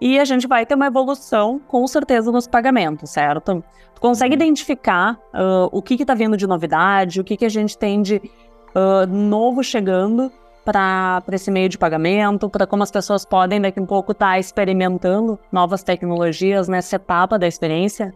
e 0.00 0.18
a 0.18 0.24
gente 0.24 0.48
vai 0.48 0.66
ter 0.66 0.74
uma 0.74 0.86
evolução, 0.86 1.60
com 1.68 1.86
certeza, 1.86 2.32
nos 2.32 2.48
pagamentos, 2.48 3.10
certo? 3.10 3.62
Tu 3.94 4.00
consegue 4.00 4.34
uhum. 4.34 4.42
identificar 4.42 5.14
uh, 5.32 5.68
o 5.70 5.80
que 5.80 5.94
está 5.94 6.14
vindo 6.14 6.36
de 6.36 6.46
novidade, 6.46 7.20
o 7.20 7.24
que, 7.24 7.36
que 7.36 7.44
a 7.44 7.48
gente 7.48 7.78
tem 7.78 8.02
de 8.02 8.16
uh, 8.16 9.06
novo 9.06 9.62
chegando 9.62 10.32
para 10.64 11.22
esse 11.32 11.50
meio 11.50 11.68
de 11.68 11.78
pagamento, 11.78 12.48
para 12.48 12.66
como 12.66 12.82
as 12.82 12.90
pessoas 12.90 13.24
podem 13.24 13.60
daqui 13.60 13.78
a 13.78 13.82
um 13.82 13.86
pouco 13.86 14.12
estar 14.12 14.32
tá 14.32 14.38
experimentando 14.38 15.38
novas 15.50 15.82
tecnologias 15.82 16.68
nessa 16.68 16.96
etapa 16.96 17.38
da 17.38 17.46
experiência? 17.46 18.14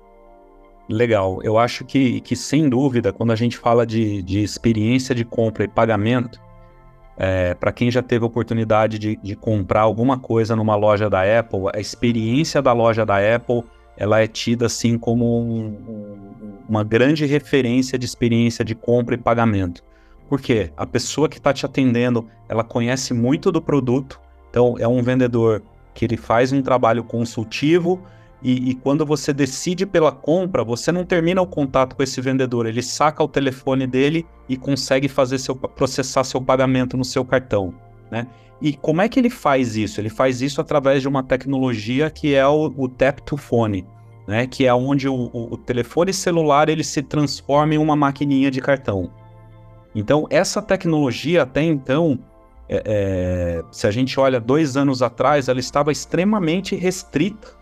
Legal. 0.89 1.41
Eu 1.43 1.59
acho 1.59 1.85
que, 1.85 2.21
que 2.21 2.37
sem 2.37 2.69
dúvida, 2.69 3.13
quando 3.13 3.33
a 3.33 3.37
gente 3.37 3.59
fala 3.59 3.85
de, 3.85 4.23
de 4.23 4.43
experiência 4.43 5.15
de 5.15 5.25
compra 5.25 5.65
e 5.65 5.69
pagamento, 5.69 6.41
é, 7.17 7.55
para 7.55 7.73
quem 7.73 7.91
já 7.91 8.03
teve 8.03 8.25
a 8.25 8.29
oportunidade 8.29 8.99
de, 8.99 9.17
de, 9.17 9.35
comprar 9.35 9.81
alguma 9.81 10.19
coisa 10.19 10.55
numa 10.55 10.77
loja 10.77 11.09
da 11.09 11.23
Apple, 11.39 11.63
a 11.75 11.81
experiência 11.81 12.61
da 12.61 12.73
loja 12.73 13.05
da 13.07 13.17
Apple 13.35 13.65
ela 13.97 14.21
é 14.21 14.27
tida 14.27 14.67
assim 14.67 14.99
como 14.99 15.41
um, 15.41 15.67
um, 15.67 16.59
uma 16.69 16.85
grande 16.85 17.25
referência 17.25 17.99
de 17.99 18.05
experiência 18.05 18.65
de 18.65 18.75
compra 18.75 19.15
e 19.15 19.19
pagamento. 19.19 19.83
Por 20.29 20.41
quê? 20.41 20.73
A 20.77 20.87
pessoa 20.87 21.29
que 21.29 21.39
está 21.39 21.53
te 21.53 21.65
atendendo, 21.65 22.27
ela 22.49 22.65
conhece 22.65 23.15
muito 23.15 23.53
do 23.53 23.63
produto, 23.63 24.21
então 24.51 24.77
é 24.79 24.89
um 24.89 25.03
vendedor 25.03 25.63
que 25.95 26.05
ele 26.05 26.17
faz 26.17 26.53
um 26.53 26.61
trabalho 26.61 27.05
consultivo 27.05 28.03
e, 28.43 28.71
e, 28.71 28.75
quando 28.75 29.05
você 29.07 29.33
decide 29.33 29.87
pela 29.87 30.13
compra, 30.13 30.63
você 30.63 30.93
não 30.93 31.05
termina 31.05 31.41
o 31.41 31.47
contato 31.47 31.97
com 31.97 32.03
esse 32.03 32.21
vendedor, 32.21 32.67
ele 32.67 32.83
saca 32.83 33.23
o 33.23 33.29
telefone 33.29 33.87
dele 33.87 34.27
e 34.49 34.57
consegue 34.57 35.09
fazer 35.09 35.39
seu, 35.39 35.57
processar 35.57 36.23
seu 36.23 36.41
pagamento 36.41 36.97
no 36.97 37.05
seu 37.05 37.25
cartão, 37.25 37.75
né? 38.11 38.27
E 38.61 38.75
como 38.75 39.03
é 39.03 39.09
que 39.09 39.19
ele 39.19 39.31
faz 39.31 39.77
isso? 39.77 40.01
Ele 40.01 40.09
faz 40.09 40.41
isso 40.41 40.61
através 40.61 41.03
de 41.03 41.09
uma 41.09 41.23
tecnologia 41.23 42.09
que 42.11 42.35
é 42.35 42.47
o, 42.47 42.73
o 42.77 42.89
tap 42.89 43.21
to 43.21 43.37
phone, 43.37 43.87
né? 44.29 44.47
Que 44.47 44.67
é 44.67 44.75
onde 44.75 45.09
o, 45.09 45.15
o, 45.33 45.55
o 45.55 45.57
telefone 45.57 46.13
celular 46.13 46.69
ele 46.69 46.85
se 46.85 47.03
transforma 47.03 47.75
em 47.75 47.79
uma 47.79 47.97
maquininha 47.97 48.51
de 48.51 48.61
cartão. 48.61 49.11
Então 49.97 50.27
essa 50.31 50.63
tecnologia 50.63 51.43
até 51.43 51.63
então 51.63 52.19
é, 52.69 52.83
é, 52.85 53.65
se 53.73 53.87
a 53.87 53.91
gente 53.91 54.21
olha 54.21 54.39
dois 54.39 54.77
anos 54.77 55.03
atrás, 55.03 55.49
ela 55.49 55.61
estava 55.61 55.91
extremamente 55.91 56.77
restrita 56.77 57.57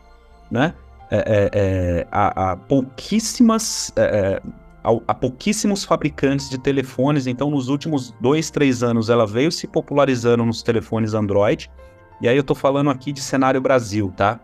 né? 0.50 0.74
É, 1.10 1.16
é, 1.16 1.50
é, 1.52 2.06
a, 2.10 2.52
a, 2.52 2.56
pouquíssimas 2.56 3.92
é, 3.96 4.02
é, 4.02 4.42
a, 4.82 5.14
pouquíssimos 5.14 5.84
fabricantes 5.84 6.48
de 6.48 6.58
telefones. 6.58 7.26
Então, 7.26 7.50
nos 7.50 7.68
últimos 7.68 8.14
dois, 8.20 8.50
três 8.50 8.82
anos, 8.82 9.10
ela 9.10 9.26
veio 9.26 9.50
se 9.50 9.66
popularizando 9.66 10.44
nos 10.44 10.62
telefones 10.62 11.14
Android. 11.14 11.70
E 12.20 12.28
aí 12.28 12.36
eu 12.36 12.40
estou 12.40 12.56
falando 12.56 12.90
aqui 12.90 13.12
de 13.12 13.20
cenário 13.20 13.60
Brasil, 13.60 14.12
tá? 14.16 14.40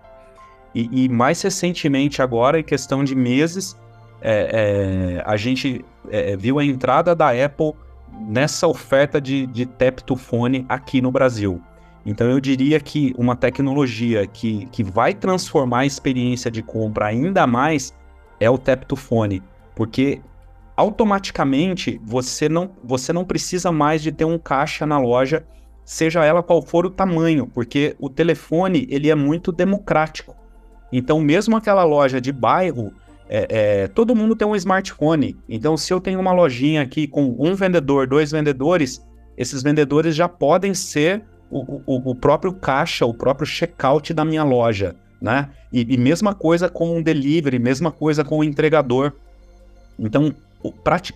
E, 0.74 1.04
e 1.04 1.08
mais 1.08 1.40
recentemente, 1.42 2.22
agora, 2.22 2.58
em 2.60 2.64
questão 2.64 3.02
de 3.02 3.14
meses, 3.14 3.76
é, 4.22 5.18
é, 5.20 5.22
a 5.24 5.36
gente 5.36 5.84
é, 6.10 6.36
viu 6.36 6.58
a 6.58 6.64
entrada 6.64 7.14
da 7.14 7.30
Apple 7.30 7.72
nessa 8.20 8.66
oferta 8.66 9.20
de, 9.20 9.46
de 9.46 9.66
Teptofone 9.66 10.64
aqui 10.68 11.00
no 11.00 11.10
Brasil. 11.10 11.60
Então 12.04 12.30
eu 12.30 12.40
diria 12.40 12.80
que 12.80 13.14
uma 13.16 13.36
tecnologia 13.36 14.26
que, 14.26 14.66
que 14.66 14.82
vai 14.82 15.14
transformar 15.14 15.80
a 15.80 15.86
experiência 15.86 16.50
de 16.50 16.62
compra 16.62 17.06
ainda 17.06 17.46
mais 17.46 17.94
é 18.38 18.48
o 18.48 18.56
Teptofone, 18.56 19.42
porque 19.74 20.20
automaticamente 20.76 22.00
você 22.02 22.48
não, 22.48 22.70
você 22.82 23.12
não 23.12 23.24
precisa 23.24 23.70
mais 23.70 24.02
de 24.02 24.10
ter 24.10 24.24
um 24.24 24.38
caixa 24.38 24.86
na 24.86 24.98
loja, 24.98 25.44
seja 25.84 26.24
ela 26.24 26.42
qual 26.42 26.62
for 26.62 26.86
o 26.86 26.90
tamanho, 26.90 27.46
porque 27.46 27.94
o 27.98 28.08
telefone 28.08 28.86
ele 28.88 29.10
é 29.10 29.14
muito 29.14 29.52
democrático. 29.52 30.34
Então 30.90 31.20
mesmo 31.20 31.54
aquela 31.54 31.84
loja 31.84 32.18
de 32.18 32.32
bairro, 32.32 32.94
é, 33.32 33.46
é, 33.48 33.88
todo 33.88 34.16
mundo 34.16 34.34
tem 34.34 34.46
um 34.46 34.56
smartphone. 34.56 35.36
Então 35.48 35.76
se 35.76 35.92
eu 35.92 36.00
tenho 36.00 36.18
uma 36.18 36.32
lojinha 36.32 36.82
aqui 36.82 37.06
com 37.06 37.36
um 37.38 37.54
vendedor, 37.54 38.08
dois 38.08 38.32
vendedores, 38.32 39.00
esses 39.38 39.62
vendedores 39.62 40.16
já 40.16 40.28
podem 40.28 40.74
ser 40.74 41.22
o, 41.48 41.80
o, 41.86 42.10
o 42.10 42.14
próprio 42.14 42.52
caixa, 42.52 43.06
o 43.06 43.14
próprio 43.14 43.46
checkout 43.46 44.12
da 44.12 44.24
minha 44.24 44.42
loja, 44.42 44.96
né? 45.22 45.48
E, 45.72 45.94
e 45.94 45.96
mesma 45.96 46.34
coisa 46.34 46.68
com 46.68 46.98
o 46.98 47.04
delivery, 47.04 47.60
mesma 47.60 47.92
coisa 47.92 48.24
com 48.24 48.38
o 48.38 48.44
entregador. 48.44 49.12
Então, 49.96 50.34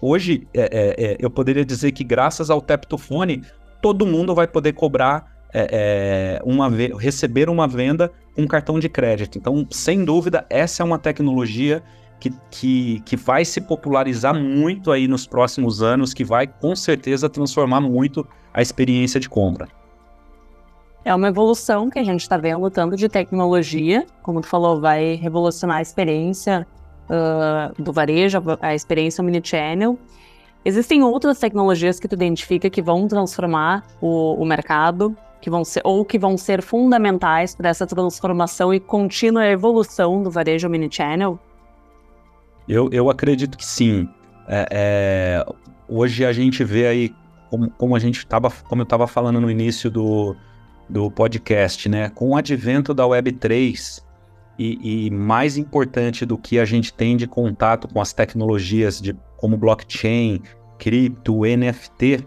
hoje, 0.01 0.47
é, 0.55 0.61
é, 0.61 1.05
é, 1.05 1.17
eu 1.19 1.29
poderia 1.31 1.65
dizer 1.65 1.91
que 1.91 2.05
graças 2.05 2.49
ao 2.49 2.61
Teptofone, 2.61 3.43
todo 3.83 4.07
mundo 4.07 4.35
vai 4.35 4.47
poder 4.47 4.73
cobrar 4.73 5.35
é 5.57 6.41
uma 6.45 6.69
receber 6.99 7.49
uma 7.49 7.69
venda 7.69 8.11
com 8.35 8.45
cartão 8.45 8.81
de 8.81 8.89
crédito. 8.89 9.39
Então, 9.39 9.65
sem 9.71 10.05
dúvida, 10.05 10.45
essa 10.51 10.83
é 10.83 10.85
uma 10.85 10.99
tecnologia 10.99 11.81
que, 12.19 12.33
que, 12.51 13.01
que 13.01 13.17
vai 13.17 13.45
se 13.45 13.61
popularizar 13.61 14.35
muito 14.35 14.91
aí 14.91 15.07
nos 15.07 15.27
próximos 15.27 15.83
anos, 15.83 16.15
que 16.15 16.25
vai 16.25 16.47
com 16.47 16.75
certeza 16.75 17.29
transformar 17.29 17.81
muito 17.81 18.27
a 18.53 18.63
experiência 18.63 19.21
de 19.21 19.29
compra. 19.29 19.69
É 21.05 21.15
uma 21.15 21.29
evolução 21.29 21.91
que 21.91 21.99
a 21.99 22.03
gente 22.03 22.23
está 22.23 22.39
vendo 22.39 22.71
tanto 22.71 22.97
de 22.97 23.09
tecnologia, 23.11 24.07
como 24.23 24.41
tu 24.41 24.47
falou, 24.47 24.81
vai 24.81 25.17
revolucionar 25.17 25.77
a 25.79 25.83
experiência 25.83 26.67
uh, 27.11 27.83
do 27.83 27.93
varejo, 27.93 28.43
a 28.61 28.75
experiência 28.75 29.21
omnichannel. 29.23 29.99
Existem 30.65 31.03
outras 31.03 31.39
tecnologias 31.39 32.01
que 32.01 32.09
tu 32.09 32.15
identifica 32.15 32.71
que 32.71 32.81
vão 32.81 33.07
transformar 33.07 33.85
o, 34.01 34.35
o 34.35 34.47
mercado, 34.47 35.15
que 35.43 35.51
vão 35.51 35.63
ser 35.63 35.83
ou 35.85 36.07
que 36.07 36.19
vão 36.19 36.39
ser 36.39 36.63
fundamentais 36.63 37.55
para 37.55 37.69
essa 37.69 37.87
transformação 37.87 38.73
e 38.73 38.81
contínua 38.81 39.45
evolução 39.47 40.23
do 40.23 40.31
varejo 40.31 40.67
omnichannel? 40.67 41.39
Eu, 42.69 42.89
eu 42.93 43.11
acredito 43.11 43.57
que 43.59 43.65
sim. 43.65 44.09
É, 44.49 44.67
é, 44.71 45.47
hoje 45.89 46.25
a 46.25 46.33
gente 46.33 46.65
vê 46.65 46.87
aí, 46.87 47.15
como, 47.51 47.71
como 47.71 47.97
a 47.97 47.99
gente 47.99 48.19
estava, 48.19 48.51
como 48.51 48.83
eu 48.83 48.85
estava 48.85 49.07
falando 49.07 49.41
no 49.41 49.51
início 49.51 49.91
do, 49.91 50.37
do 50.89 51.11
podcast, 51.11 51.89
né? 51.89 52.11
Com 52.11 52.31
o 52.31 52.37
advento 52.37 52.95
da 52.95 53.05
Web3 53.05 54.03
e, 54.59 55.07
e, 55.07 55.11
mais 55.11 55.57
importante 55.57 56.25
do 56.25 56.39
que 56.39 56.59
a 56.59 56.65
gente 56.65 56.93
tem 56.93 57.17
de 57.17 57.27
contato 57.27 57.89
com 57.89 58.01
as 58.01 58.13
tecnologias 58.13 59.01
de, 59.01 59.17
como 59.37 59.57
blockchain, 59.57 60.41
cripto, 60.79 61.41
NFT, 61.45 62.25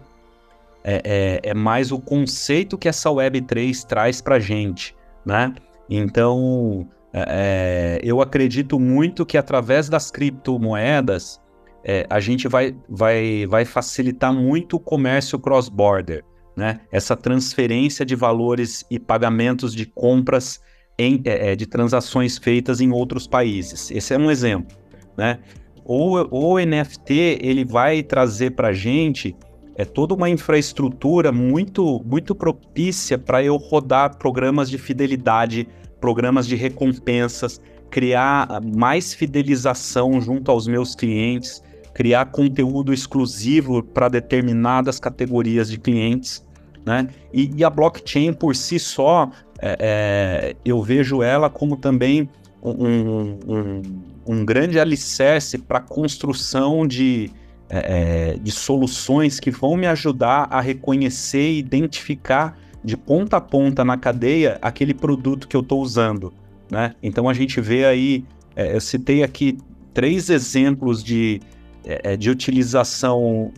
é, 0.84 1.40
é, 1.44 1.50
é 1.50 1.54
mais 1.54 1.90
o 1.90 1.98
conceito 1.98 2.78
que 2.78 2.88
essa 2.88 3.08
Web3 3.10 3.84
traz 3.84 4.20
para 4.20 4.38
gente, 4.38 4.94
né? 5.24 5.54
Então, 5.88 6.86
é, 7.12 7.98
é, 7.98 8.00
eu 8.02 8.20
acredito 8.20 8.78
muito 8.78 9.24
que 9.24 9.38
através 9.38 9.88
das 9.88 10.10
criptomoedas, 10.10 11.40
é, 11.84 12.06
a 12.10 12.20
gente 12.20 12.48
vai, 12.48 12.76
vai, 12.88 13.46
vai 13.46 13.64
facilitar 13.64 14.32
muito 14.32 14.76
o 14.76 14.80
comércio 14.80 15.38
cross-border 15.38 16.24
né? 16.58 16.80
Essa 16.90 17.16
transferência 17.16 18.04
de 18.04 18.16
valores 18.16 18.84
e 18.90 18.98
pagamentos 18.98 19.72
de 19.72 19.86
compras 19.86 20.60
em, 20.98 21.22
é, 21.24 21.52
é 21.52 21.56
de 21.56 21.66
transações 21.66 22.36
feitas 22.36 22.80
em 22.80 22.90
outros 22.90 23.28
países. 23.28 23.92
Esse 23.92 24.12
é 24.12 24.18
um 24.18 24.28
exemplo, 24.28 24.76
né? 25.16 25.38
O, 25.84 26.16
o 26.36 26.58
NFT 26.58 27.38
ele 27.40 27.64
vai 27.64 28.02
trazer 28.02 28.50
para 28.56 28.68
a 28.68 28.72
gente 28.72 29.36
é 29.76 29.84
toda 29.84 30.12
uma 30.12 30.28
infraestrutura 30.28 31.30
muito 31.30 32.02
muito 32.04 32.34
propícia 32.34 33.16
para 33.16 33.40
eu 33.40 33.56
rodar 33.56 34.18
programas 34.18 34.68
de 34.68 34.76
fidelidade, 34.76 35.68
programas 36.00 36.46
de 36.46 36.56
recompensas, 36.56 37.60
criar 37.90 38.60
mais 38.62 39.14
fidelização 39.14 40.20
junto 40.20 40.50
aos 40.50 40.66
meus 40.66 40.94
clientes, 40.94 41.62
criar 41.94 42.26
conteúdo 42.26 42.92
exclusivo 42.92 43.82
para 43.82 44.08
determinadas 44.08 45.00
categorias 45.00 45.70
de 45.70 45.78
clientes 45.78 46.46
né? 46.88 47.08
E, 47.32 47.50
e 47.54 47.62
a 47.62 47.68
blockchain 47.68 48.32
por 48.32 48.56
si 48.56 48.78
só, 48.78 49.30
é, 49.60 49.76
é, 49.78 50.56
eu 50.64 50.82
vejo 50.82 51.22
ela 51.22 51.50
como 51.50 51.76
também 51.76 52.28
um, 52.62 53.36
um, 53.46 53.82
um 54.26 54.44
grande 54.44 54.80
alicerce 54.80 55.58
para 55.58 55.78
a 55.78 55.82
construção 55.82 56.86
de, 56.86 57.30
é, 57.68 58.32
é, 58.32 58.38
de 58.38 58.50
soluções 58.50 59.38
que 59.38 59.50
vão 59.50 59.76
me 59.76 59.86
ajudar 59.86 60.48
a 60.50 60.60
reconhecer 60.62 61.50
e 61.50 61.58
identificar 61.58 62.58
de 62.84 62.96
ponta 62.96 63.36
a 63.36 63.40
ponta 63.40 63.84
na 63.84 63.96
cadeia 63.96 64.58
aquele 64.62 64.94
produto 64.94 65.48
que 65.48 65.56
eu 65.56 65.60
estou 65.60 65.82
usando. 65.82 66.32
Né? 66.70 66.94
Então 67.02 67.28
a 67.28 67.34
gente 67.34 67.60
vê 67.60 67.84
aí, 67.84 68.24
é, 68.54 68.74
eu 68.74 68.80
citei 68.80 69.22
aqui 69.22 69.58
três 69.92 70.30
exemplos 70.30 71.02
de, 71.02 71.40
é, 71.84 72.16
de 72.16 72.30
utilização 72.30 73.52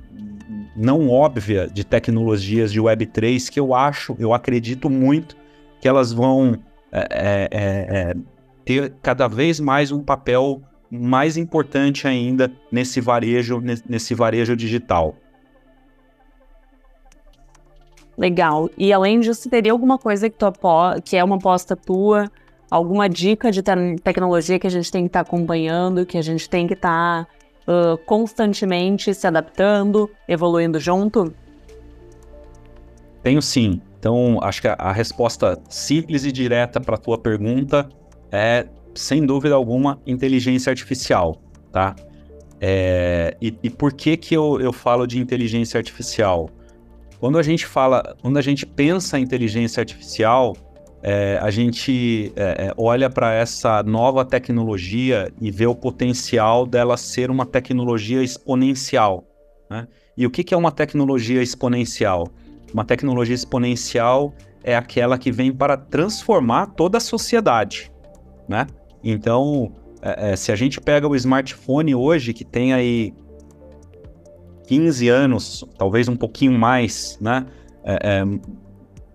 não 0.77 1.09
óbvia 1.09 1.69
de 1.69 1.85
tecnologias 1.85 2.73
de 2.73 2.81
Web3 2.81 3.51
que 3.51 3.61
eu 3.61 3.75
acho, 3.75 4.17
eu 4.19 4.33
acredito 4.33 4.89
muito 4.89 5.37
que 5.81 5.89
elas 5.89 6.13
vão 6.13 6.59
é, 6.93 7.09
é, 7.11 7.49
é, 7.51 8.11
é 8.11 8.15
ter 8.65 8.95
cada 9.03 9.29
vez 9.29 9.61
mais 9.61 9.91
um 9.91 10.03
papel 10.03 10.63
mais 10.91 11.37
importante 11.37 12.07
ainda 12.07 12.51
nesse 12.71 13.01
varejo, 13.01 13.61
nesse 13.89 14.15
varejo 14.15 14.57
digital. 14.57 15.17
Legal. 18.21 18.69
E 18.77 18.93
além 18.93 19.19
disso, 19.19 19.49
teria 19.49 19.73
alguma 19.73 19.97
coisa 19.97 20.29
que, 20.29 20.37
tu 20.37 20.53
que 21.03 21.17
é 21.17 21.25
uma 21.25 21.37
aposta 21.37 21.75
tua, 21.75 22.31
alguma 22.71 23.09
dica 23.09 23.51
de 23.51 23.63
te 23.63 23.73
tecnologia 24.05 24.59
que 24.59 24.67
a 24.67 24.71
gente 24.71 24.93
tem 24.93 25.05
que 25.05 25.09
estar 25.09 25.25
tá 25.25 25.27
acompanhando, 25.27 26.05
que 26.05 26.19
a 26.19 26.23
gente 26.23 26.47
tem 26.47 26.67
que 26.67 26.75
estar 26.75 27.25
tá 27.25 27.29
uh, 27.67 27.97
constantemente 28.05 29.15
se 29.15 29.27
adaptando, 29.27 30.11
evoluindo 30.29 30.79
junto? 30.79 31.33
Tenho 33.23 33.41
sim. 33.41 33.81
Então, 33.99 34.39
acho 34.43 34.61
que 34.61 34.69
a, 34.69 34.75
a 34.75 34.93
resposta 34.93 35.59
simples 35.71 36.27
e 36.27 36.31
direta 36.31 36.79
para 36.79 36.97
a 36.97 36.99
tua 36.99 37.17
pergunta 37.17 37.89
é, 38.31 38.67
sem 38.95 39.25
dúvida 39.25 39.55
alguma, 39.55 39.99
inteligência 40.07 40.69
artificial, 40.69 41.41
tá? 41.73 41.97
É, 42.61 43.35
e, 43.41 43.57
e, 43.63 43.71
por 43.71 43.95
que 43.95 44.19
que 44.19 44.35
eu, 44.35 44.61
eu 44.61 44.75
falo 44.75 45.07
de 45.07 45.19
inteligência 45.19 45.79
artificial? 45.79 46.51
Quando 47.21 47.39
a 47.39 47.43
gente 47.43 47.67
fala, 47.67 48.17
quando 48.23 48.39
a 48.39 48.43
gente 48.43 48.65
pensa 48.65 49.19
em 49.19 49.23
inteligência 49.23 49.83
artificial, 49.83 50.57
é, 51.03 51.39
a 51.43 51.51
gente 51.51 52.33
é, 52.35 52.69
é 52.69 52.75
olha 52.79 53.11
para 53.11 53.35
essa 53.35 53.83
nova 53.83 54.25
tecnologia 54.25 55.31
e 55.39 55.51
vê 55.51 55.67
o 55.67 55.75
potencial 55.75 56.67
dela 56.67 56.97
ser 56.97 57.31
uma 57.31 57.45
tecnologia 57.45 58.23
exponencial. 58.23 59.25
Né? 59.69 59.87
E 60.17 60.27
o 60.27 60.31
que, 60.31 60.43
que 60.43 60.55
é 60.55 60.57
uma 60.57 60.73
tecnologia 60.73 61.43
exponencial? 61.43 62.27
Uma 62.73 62.87
tecnologia 62.87 63.35
exponencial 63.35 64.33
é 64.65 64.75
aquela 64.75 65.19
que 65.19 65.31
vem 65.31 65.53
para 65.53 65.77
transformar 65.77 66.69
toda 66.69 66.97
a 66.97 67.01
sociedade. 67.01 67.93
Né? 68.49 68.67
Então, 69.05 69.73
é, 70.01 70.33
é 70.33 70.37
se 70.37 70.51
a 70.51 70.57
gente 70.57 70.81
pega 70.81 71.07
o 71.07 71.15
smartphone 71.15 71.95
hoje, 71.95 72.33
que 72.33 72.45
tem 72.47 72.73
aí 72.73 73.13
15 74.71 75.09
anos, 75.09 75.65
talvez 75.77 76.07
um 76.07 76.15
pouquinho 76.15 76.57
mais, 76.57 77.19
né? 77.21 77.45
É, 77.83 78.21
é, 78.21 78.25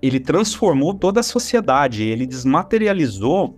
ele 0.02 0.20
transformou 0.20 0.94
toda 0.94 1.22
a 1.22 1.24
sociedade, 1.24 2.04
ele 2.04 2.26
desmaterializou 2.26 3.56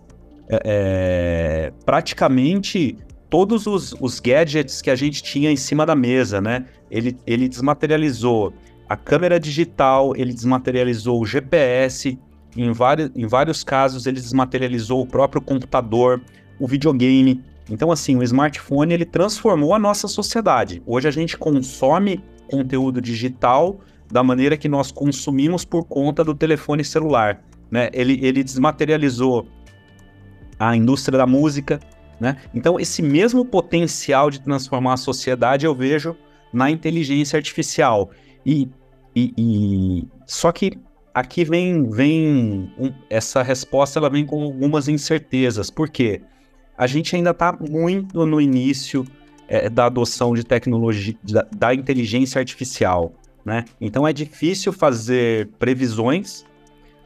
é, 0.47 0.61
é, 0.63 1.73
praticamente 1.83 2.95
todos 3.31 3.65
os, 3.65 3.95
os, 3.99 4.19
gadgets 4.19 4.79
que 4.79 4.91
a 4.91 4.95
gente 4.95 5.23
tinha 5.23 5.49
em 5.51 5.55
cima 5.55 5.87
da 5.87 5.95
mesa, 5.95 6.39
né? 6.39 6.65
Ele, 6.91 7.17
ele 7.25 7.49
desmaterializou 7.49 8.53
a 8.87 8.95
câmera 8.95 9.39
digital, 9.39 10.15
ele 10.15 10.31
desmaterializou 10.31 11.19
o 11.19 11.25
GPS, 11.25 12.15
em 12.55 12.71
vários, 12.73 13.09
em 13.15 13.25
vários 13.25 13.63
casos 13.63 14.05
ele 14.05 14.21
desmaterializou 14.21 15.01
o 15.01 15.07
próprio 15.07 15.41
computador, 15.41 16.21
o 16.59 16.67
videogame. 16.67 17.43
Então, 17.69 17.91
assim, 17.91 18.15
o 18.15 18.23
smartphone 18.23 18.93
ele 18.93 19.05
transformou 19.05 19.73
a 19.73 19.79
nossa 19.79 20.07
sociedade. 20.07 20.81
Hoje 20.85 21.07
a 21.07 21.11
gente 21.11 21.37
consome 21.37 22.23
conteúdo 22.49 23.01
digital 23.01 23.79
da 24.11 24.23
maneira 24.23 24.55
que 24.55 24.69
nós 24.69 24.91
consumimos 24.91 25.65
por 25.65 25.83
conta 25.83 26.23
do 26.23 26.33
telefone 26.33 26.83
celular. 26.83 27.43
Né? 27.69 27.89
Ele, 27.91 28.19
ele 28.25 28.43
desmaterializou 28.43 29.47
a 30.57 30.75
indústria 30.75 31.17
da 31.17 31.27
música. 31.27 31.79
Né? 32.19 32.37
Então, 32.53 32.79
esse 32.79 33.01
mesmo 33.01 33.43
potencial 33.43 34.29
de 34.29 34.41
transformar 34.41 34.93
a 34.93 34.97
sociedade 34.97 35.65
eu 35.65 35.75
vejo 35.75 36.15
na 36.53 36.71
inteligência 36.71 37.37
artificial. 37.37 38.11
E, 38.45 38.69
e, 39.13 39.33
e 39.37 40.07
só 40.25 40.51
que 40.51 40.79
aqui 41.13 41.43
vem, 41.43 41.89
vem 41.89 42.71
um, 42.77 42.93
essa 43.09 43.43
resposta 43.43 43.99
ela 43.99 44.09
vem 44.09 44.25
com 44.25 44.41
algumas 44.43 44.87
incertezas. 44.87 45.69
Por 45.69 45.89
quê? 45.89 46.21
A 46.77 46.87
gente 46.87 47.15
ainda 47.15 47.31
está 47.31 47.51
muito 47.51 48.25
no 48.25 48.39
início 48.39 49.05
é, 49.47 49.69
da 49.69 49.85
adoção 49.85 50.33
de 50.33 50.43
tecnologia, 50.43 51.15
da, 51.23 51.47
da 51.55 51.73
inteligência 51.73 52.39
artificial. 52.39 53.13
Né? 53.43 53.65
Então 53.79 54.07
é 54.07 54.13
difícil 54.13 54.73
fazer 54.73 55.49
previsões, 55.57 56.45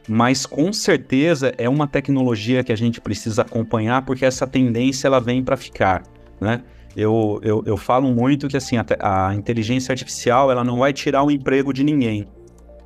mas 0.08 0.44
com 0.44 0.72
certeza 0.72 1.54
é 1.56 1.68
uma 1.68 1.86
tecnologia 1.86 2.64
que 2.64 2.72
a 2.72 2.76
gente 2.76 3.00
precisa 3.00 3.42
acompanhar 3.42 4.04
porque 4.04 4.24
essa 4.24 4.46
tendência 4.46 5.06
ela 5.06 5.20
vem 5.20 5.42
para 5.42 5.56
ficar. 5.56 6.02
Né? 6.40 6.62
Eu, 6.96 7.40
eu, 7.42 7.62
eu 7.64 7.76
falo 7.76 8.12
muito 8.12 8.48
que 8.48 8.56
assim 8.56 8.76
a, 8.76 8.84
a 9.00 9.34
inteligência 9.34 9.92
artificial 9.92 10.50
ela 10.50 10.64
não 10.64 10.78
vai 10.78 10.92
tirar 10.92 11.22
o 11.22 11.30
emprego 11.30 11.72
de 11.72 11.82
ninguém 11.82 12.28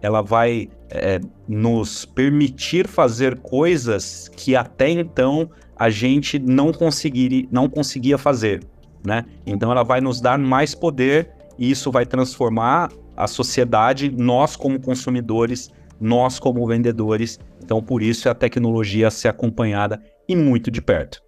ela 0.07 0.23
vai 0.23 0.69
é, 0.90 1.21
nos 1.49 2.05
permitir 2.05 2.87
fazer 2.87 3.38
coisas 3.38 4.28
que 4.28 4.55
até 4.55 4.88
então 4.90 5.50
a 5.76 5.90
gente 5.90 6.38
não, 6.38 6.73
conseguiria, 6.73 7.47
não 7.50 7.69
conseguia 7.69 8.16
fazer, 8.16 8.62
né? 9.05 9.25
Então 9.47 9.71
ela 9.71 9.83
vai 9.83 10.00
nos 10.00 10.21
dar 10.21 10.38
mais 10.38 10.75
poder 10.75 11.31
e 11.59 11.71
isso 11.71 11.90
vai 11.90 12.07
transformar 12.07 12.90
a 13.16 13.26
sociedade, 13.26 14.11
nós 14.11 14.57
como 14.57 14.81
consumidores, 14.81 15.71
nós 16.00 16.38
como 16.38 16.66
vendedores. 16.66 17.38
Então 17.62 17.83
por 17.83 18.02
isso 18.02 18.28
é 18.28 18.31
a 18.31 18.35
tecnologia 18.35 19.11
ser 19.11 19.28
acompanhada 19.28 20.02
e 20.28 20.35
muito 20.35 20.71
de 20.71 20.81
perto. 20.81 21.23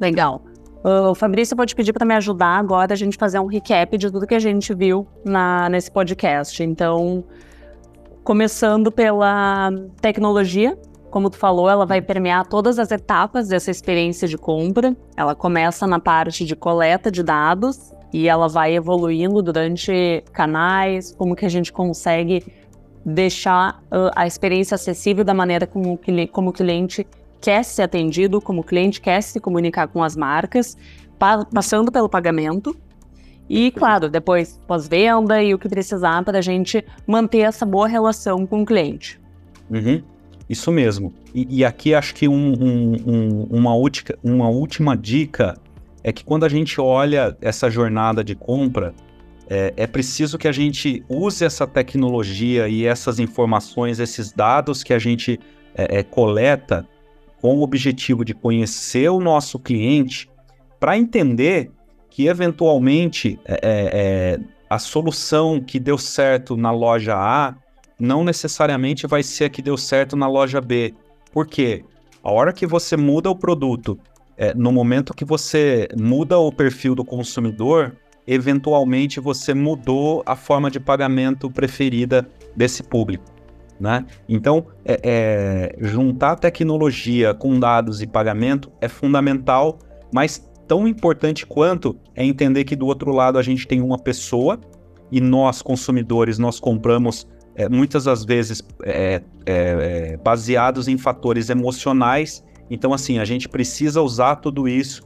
Legal. 0.00 0.44
O 0.84 1.16
Fabrício 1.16 1.56
pode 1.56 1.74
pedir 1.74 1.92
para 1.92 2.06
me 2.06 2.14
ajudar 2.14 2.58
agora 2.58 2.92
a 2.92 2.96
gente 2.96 3.16
fazer 3.16 3.40
um 3.40 3.46
recap 3.46 3.98
de 3.98 4.10
tudo 4.10 4.26
que 4.26 4.34
a 4.34 4.38
gente 4.38 4.72
viu 4.72 5.06
na, 5.24 5.68
nesse 5.68 5.90
podcast. 5.90 6.62
Então, 6.62 7.24
começando 8.26 8.90
pela 8.90 9.70
tecnologia, 10.00 10.76
como 11.12 11.30
tu 11.30 11.38
falou, 11.38 11.70
ela 11.70 11.86
vai 11.86 12.02
permear 12.02 12.44
todas 12.44 12.76
as 12.76 12.90
etapas 12.90 13.46
dessa 13.46 13.70
experiência 13.70 14.26
de 14.26 14.36
compra. 14.36 14.96
Ela 15.16 15.32
começa 15.32 15.86
na 15.86 16.00
parte 16.00 16.44
de 16.44 16.56
coleta 16.56 17.08
de 17.08 17.22
dados 17.22 17.92
e 18.12 18.26
ela 18.26 18.48
vai 18.48 18.74
evoluindo 18.74 19.40
durante 19.40 20.24
canais, 20.32 21.14
como 21.16 21.36
que 21.36 21.46
a 21.46 21.48
gente 21.48 21.72
consegue 21.72 22.44
deixar 23.04 23.80
a 24.16 24.26
experiência 24.26 24.74
acessível 24.74 25.22
da 25.22 25.32
maneira 25.32 25.64
como, 25.64 25.96
como 26.32 26.50
o 26.50 26.52
cliente 26.52 27.06
quer 27.40 27.64
ser 27.64 27.82
atendido, 27.82 28.40
como 28.40 28.62
o 28.62 28.64
cliente 28.64 29.00
quer 29.00 29.22
se 29.22 29.38
comunicar 29.38 29.86
com 29.86 30.02
as 30.02 30.16
marcas, 30.16 30.76
pa 31.16 31.44
passando 31.44 31.92
pelo 31.92 32.08
pagamento. 32.08 32.76
E, 33.48 33.70
claro, 33.70 34.08
depois 34.08 34.60
pós-venda 34.66 35.42
e 35.42 35.54
o 35.54 35.58
que 35.58 35.68
precisar 35.68 36.24
para 36.24 36.38
a 36.38 36.42
gente 36.42 36.84
manter 37.06 37.40
essa 37.40 37.64
boa 37.64 37.86
relação 37.86 38.46
com 38.46 38.62
o 38.62 38.66
cliente. 38.66 39.20
Uhum. 39.70 40.02
Isso 40.48 40.70
mesmo. 40.70 41.12
E, 41.34 41.58
e 41.58 41.64
aqui 41.64 41.94
acho 41.94 42.14
que 42.14 42.28
um, 42.28 42.52
um, 42.52 42.96
um, 43.06 43.42
uma, 43.50 43.74
útica, 43.74 44.18
uma 44.22 44.48
última 44.48 44.96
dica 44.96 45.56
é 46.02 46.12
que 46.12 46.24
quando 46.24 46.44
a 46.44 46.48
gente 46.48 46.80
olha 46.80 47.36
essa 47.40 47.68
jornada 47.68 48.22
de 48.22 48.34
compra, 48.34 48.94
é, 49.48 49.72
é, 49.76 49.86
preciso 49.86 50.38
que 50.38 50.48
a 50.48 50.52
gente 50.52 51.04
use 51.08 51.44
essa 51.44 51.66
tecnologia 51.66 52.68
e 52.68 52.84
essas 52.84 53.18
informações, 53.18 53.98
esses 53.98 54.32
dados 54.32 54.82
que 54.82 54.92
a 54.92 54.98
gente 54.98 55.38
é, 55.74 55.98
é, 55.98 56.02
coleta 56.02 56.86
com 57.40 57.56
o 57.56 57.62
objetivo 57.62 58.24
de 58.24 58.34
conhecer 58.34 59.08
o 59.08 59.20
nosso 59.20 59.58
cliente 59.58 60.28
para 60.80 60.96
entender 60.96 61.70
que 62.16 62.28
eventualmente 62.28 63.38
é, 63.44 63.52
é, 63.52 63.60
é, 63.62 64.40
a 64.70 64.78
solução 64.78 65.60
que 65.60 65.78
deu 65.78 65.98
certo 65.98 66.56
na 66.56 66.70
loja 66.70 67.14
A 67.14 67.54
não 68.00 68.24
necessariamente 68.24 69.06
vai 69.06 69.22
ser 69.22 69.44
a 69.44 69.50
que 69.50 69.60
deu 69.60 69.76
certo 69.76 70.16
na 70.16 70.26
loja 70.26 70.58
B. 70.58 70.94
Por 71.30 71.46
quê? 71.46 71.84
A 72.24 72.32
hora 72.32 72.54
que 72.54 72.66
você 72.66 72.96
muda 72.96 73.28
o 73.28 73.36
produto, 73.36 73.98
é, 74.34 74.54
no 74.54 74.72
momento 74.72 75.12
que 75.12 75.26
você 75.26 75.88
muda 75.94 76.38
o 76.38 76.50
perfil 76.50 76.94
do 76.94 77.04
consumidor, 77.04 77.94
eventualmente 78.26 79.20
você 79.20 79.52
mudou 79.52 80.22
a 80.24 80.34
forma 80.34 80.70
de 80.70 80.80
pagamento 80.80 81.50
preferida 81.50 82.26
desse 82.56 82.82
público. 82.82 83.26
Né? 83.78 84.06
Então, 84.26 84.68
é, 84.86 85.00
é, 85.04 85.76
juntar 85.86 86.36
tecnologia 86.36 87.34
com 87.34 87.60
dados 87.60 88.00
e 88.00 88.06
pagamento 88.06 88.72
é 88.80 88.88
fundamental, 88.88 89.78
mas 90.10 90.42
tão 90.66 90.86
importante 90.86 91.46
quanto 91.46 91.96
é 92.14 92.24
entender 92.24 92.64
que 92.64 92.76
do 92.76 92.86
outro 92.86 93.12
lado 93.12 93.38
a 93.38 93.42
gente 93.42 93.66
tem 93.66 93.80
uma 93.80 93.98
pessoa 93.98 94.60
e 95.10 95.20
nós, 95.20 95.62
consumidores, 95.62 96.38
nós 96.38 96.58
compramos 96.58 97.26
é, 97.54 97.68
muitas 97.68 98.04
das 98.04 98.24
vezes 98.24 98.62
é, 98.82 98.92
é, 98.94 99.22
é, 99.46 100.16
baseados 100.16 100.88
em 100.88 100.98
fatores 100.98 101.48
emocionais. 101.48 102.44
Então, 102.68 102.92
assim, 102.92 103.18
a 103.18 103.24
gente 103.24 103.48
precisa 103.48 104.02
usar 104.02 104.36
tudo 104.36 104.68
isso 104.68 105.02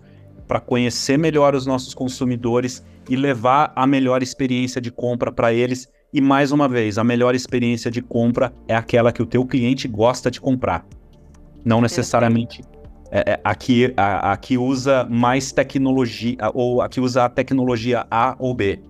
para 0.48 0.58
conhecer 0.58 1.18
melhor 1.18 1.54
os 1.54 1.66
nossos 1.66 1.94
consumidores 1.94 2.84
e 3.08 3.14
levar 3.14 3.72
a 3.76 3.86
melhor 3.86 4.22
experiência 4.22 4.80
de 4.80 4.90
compra 4.90 5.30
para 5.30 5.52
eles 5.52 5.88
e 6.12 6.20
mais 6.20 6.50
uma 6.50 6.68
vez, 6.68 6.98
a 6.98 7.04
melhor 7.04 7.36
experiência 7.36 7.88
de 7.88 8.02
compra 8.02 8.52
é 8.66 8.74
aquela 8.74 9.12
que 9.12 9.22
o 9.22 9.26
teu 9.26 9.46
cliente 9.46 9.86
gosta 9.86 10.28
de 10.28 10.40
comprar. 10.40 10.84
Não 11.64 11.80
necessariamente 11.80 12.62
é, 13.10 13.32
é, 13.32 13.40
a, 13.42 13.54
que, 13.54 13.92
a, 13.96 14.32
a 14.32 14.36
que 14.36 14.56
usa 14.56 15.06
mais 15.10 15.52
tecnologia, 15.52 16.36
ou 16.54 16.80
a 16.80 16.88
que 16.88 17.00
usa 17.00 17.24
a 17.24 17.28
tecnologia 17.28 18.06
A 18.10 18.36
ou 18.38 18.54
B. 18.54 18.80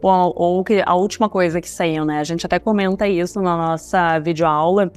Bom, 0.00 0.32
ou 0.34 0.64
que 0.64 0.82
a 0.84 0.94
última 0.94 1.28
coisa 1.28 1.60
que 1.60 1.68
saiu, 1.68 2.04
né? 2.04 2.18
A 2.18 2.24
gente 2.24 2.44
até 2.44 2.58
comenta 2.58 3.06
isso 3.06 3.40
na 3.40 3.56
nossa 3.56 4.18
videoaula, 4.18 4.90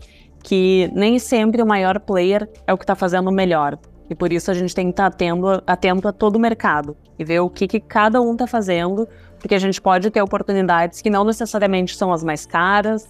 que 0.44 0.90
nem 0.94 1.20
sempre 1.20 1.62
o 1.62 1.66
maior 1.66 2.00
player 2.00 2.50
é 2.66 2.74
o 2.74 2.78
que 2.78 2.84
está 2.84 2.96
fazendo 2.96 3.30
o 3.30 3.34
melhor. 3.34 3.78
E 4.10 4.16
por 4.16 4.32
isso 4.32 4.52
a 4.52 4.54
gente 4.54 4.74
tem 4.74 4.88
que 4.88 4.94
estar 4.94 5.10
tá 5.10 5.16
atento, 5.16 5.64
atento 5.66 6.08
a 6.08 6.12
todo 6.12 6.36
o 6.36 6.40
mercado 6.40 6.96
e 7.18 7.24
ver 7.24 7.40
o 7.40 7.50
que, 7.50 7.68
que 7.68 7.80
cada 7.80 8.22
um 8.22 8.34
está 8.34 8.46
fazendo 8.46 9.08
porque 9.46 9.54
a 9.54 9.60
gente 9.60 9.80
pode 9.80 10.10
ter 10.10 10.22
oportunidades 10.24 11.04
que 11.04 11.10
não 11.10 11.24
necessariamente 11.24 11.96
são 11.96 12.12
as 12.12 12.24
mais 12.24 12.48
caras, 12.48 13.08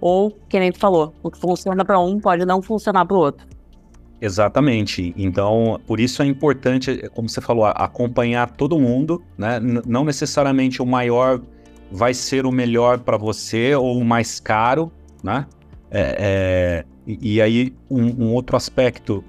ou, 0.00 0.30
que 0.48 0.58
nem 0.58 0.72
tu 0.72 0.78
falou, 0.78 1.12
o 1.22 1.30
que 1.30 1.38
funciona 1.38 1.84
para 1.84 1.98
um 1.98 2.18
pode 2.18 2.46
não 2.46 2.62
funcionar 2.62 3.04
para 3.04 3.14
o 3.14 3.20
outro. 3.20 3.46
Exatamente. 4.20 5.12
Então, 5.16 5.80
por 5.86 6.00
isso 6.00 6.22
é 6.22 6.26
importante, 6.26 7.08
como 7.14 7.28
você 7.28 7.40
falou, 7.40 7.66
acompanhar 7.66 8.50
todo 8.50 8.78
mundo, 8.78 9.22
né? 9.36 9.60
não 9.60 10.04
necessariamente 10.04 10.80
o 10.80 10.86
maior 10.86 11.40
vai 11.90 12.14
ser 12.14 12.46
o 12.46 12.52
melhor 12.52 13.00
para 13.00 13.16
você 13.16 13.74
ou 13.74 13.98
o 13.98 14.04
mais 14.04 14.40
caro, 14.40 14.90
né? 15.22 15.46
É, 15.90 16.16
é, 16.18 16.84
e, 17.06 17.40
aí, 17.40 17.72
um, 17.90 18.24
um 18.24 18.32
outro 18.32 18.56
aspecto 18.56 19.22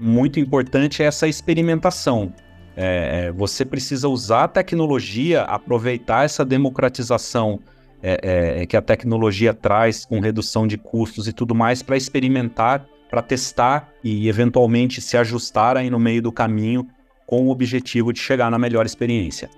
muito 0.00 0.40
importante 0.40 1.02
é 1.02 1.06
essa 1.06 1.28
experimentação. 1.28 2.32
É, 2.76 3.26
é, 3.26 3.32
você 3.32 3.64
precisa 3.64 4.08
usar 4.08 4.44
a 4.44 4.48
tecnologia, 4.48 5.42
aproveitar 5.42 6.24
essa 6.24 6.44
democratização 6.44 7.60
é, 8.02 8.62
é, 8.62 8.66
que 8.66 8.76
a 8.76 8.82
tecnologia 8.82 9.54
traz 9.54 10.04
com 10.04 10.20
redução 10.20 10.66
de 10.66 10.76
custos 10.76 11.28
e 11.28 11.32
tudo 11.32 11.54
mais 11.54 11.82
para 11.82 11.96
experimentar, 11.96 12.86
para 13.12 13.20
testar 13.20 13.92
e 14.02 14.26
eventualmente 14.26 15.02
se 15.02 15.18
ajustar 15.18 15.76
aí 15.76 15.90
no 15.90 15.98
meio 15.98 16.22
do 16.22 16.32
caminho 16.32 16.88
com 17.26 17.46
o 17.46 17.50
objetivo 17.50 18.10
de 18.10 18.18
chegar 18.18 18.50
na 18.50 18.58
melhor 18.58 18.86
experiência. 18.86 19.50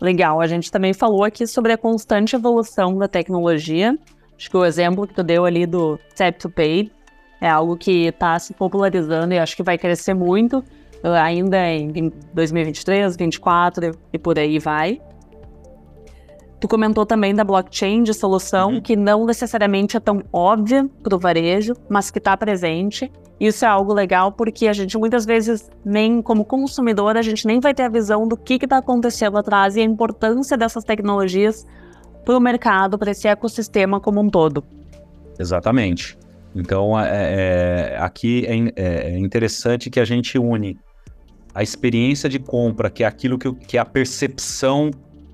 Legal, 0.00 0.40
a 0.40 0.46
gente 0.48 0.72
também 0.72 0.92
falou 0.92 1.22
aqui 1.22 1.46
sobre 1.46 1.72
a 1.72 1.78
constante 1.78 2.34
evolução 2.34 2.98
da 2.98 3.06
tecnologia. 3.06 3.96
Acho 4.36 4.50
que 4.50 4.56
o 4.56 4.64
exemplo 4.64 5.06
que 5.06 5.14
tu 5.14 5.22
deu 5.22 5.44
ali 5.44 5.66
do 5.66 6.00
Tap 6.16 6.36
to 6.36 6.50
Pay 6.50 6.90
é 7.40 7.48
algo 7.48 7.76
que 7.76 8.06
está 8.06 8.36
se 8.40 8.54
popularizando 8.54 9.32
e 9.32 9.38
acho 9.38 9.54
que 9.54 9.62
vai 9.62 9.78
crescer 9.78 10.14
muito 10.14 10.64
ainda 11.04 11.64
em 11.70 12.12
2023, 12.34 13.02
2024 13.02 13.92
e 14.12 14.18
por 14.18 14.36
aí 14.36 14.58
vai. 14.58 15.00
Tu 16.60 16.68
comentou 16.68 17.06
também 17.06 17.34
da 17.34 17.42
blockchain 17.42 18.02
de 18.02 18.12
solução 18.12 18.74
uhum. 18.74 18.80
que 18.82 18.94
não 18.94 19.24
necessariamente 19.24 19.96
é 19.96 20.00
tão 20.00 20.22
óbvia 20.30 20.86
para 21.02 21.16
o 21.16 21.18
varejo, 21.18 21.74
mas 21.88 22.10
que 22.10 22.18
está 22.18 22.36
presente. 22.36 23.10
Isso 23.40 23.64
é 23.64 23.68
algo 23.68 23.94
legal 23.94 24.30
porque 24.30 24.68
a 24.68 24.72
gente 24.74 24.98
muitas 24.98 25.24
vezes 25.24 25.70
nem 25.82 26.20
como 26.20 26.44
consumidor 26.44 27.16
a 27.16 27.22
gente 27.22 27.46
nem 27.46 27.58
vai 27.58 27.72
ter 27.72 27.84
a 27.84 27.88
visão 27.88 28.28
do 28.28 28.36
que 28.36 28.58
está 28.62 28.76
acontecendo 28.76 29.38
atrás 29.38 29.74
e 29.76 29.80
a 29.80 29.84
importância 29.84 30.58
dessas 30.58 30.84
tecnologias 30.84 31.66
para 32.26 32.36
o 32.36 32.40
mercado, 32.40 32.98
para 32.98 33.10
esse 33.12 33.26
ecossistema 33.26 33.98
como 33.98 34.20
um 34.20 34.28
todo. 34.28 34.62
Exatamente. 35.38 36.18
Então, 36.54 36.98
é, 37.00 37.94
é, 37.94 37.98
aqui 37.98 38.44
é, 38.46 39.12
é, 39.14 39.18
interessante 39.18 39.88
que 39.88 39.98
a 39.98 40.04
gente 40.04 40.38
une 40.38 40.78
a 41.54 41.62
experiência 41.62 42.28
de 42.28 42.38
compra, 42.38 42.90
que 42.90 43.02
é 43.02 43.06
aquilo 43.06 43.38
que, 43.38 43.52
que 43.52 43.76
é 43.78 43.80
a 43.80 43.84
percepção 43.84 44.90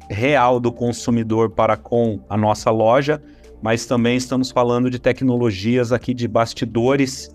real 0.08 0.60
do 0.60 0.72
consumidor 0.72 1.50
para 1.50 1.76
com 1.76 2.20
a 2.28 2.36
nossa 2.36 2.70
loja, 2.70 3.22
mas 3.62 3.86
também 3.86 4.16
estamos 4.16 4.50
falando 4.50 4.90
de 4.90 4.98
tecnologias 4.98 5.92
aqui 5.92 6.14
de 6.14 6.28
bastidores 6.28 7.34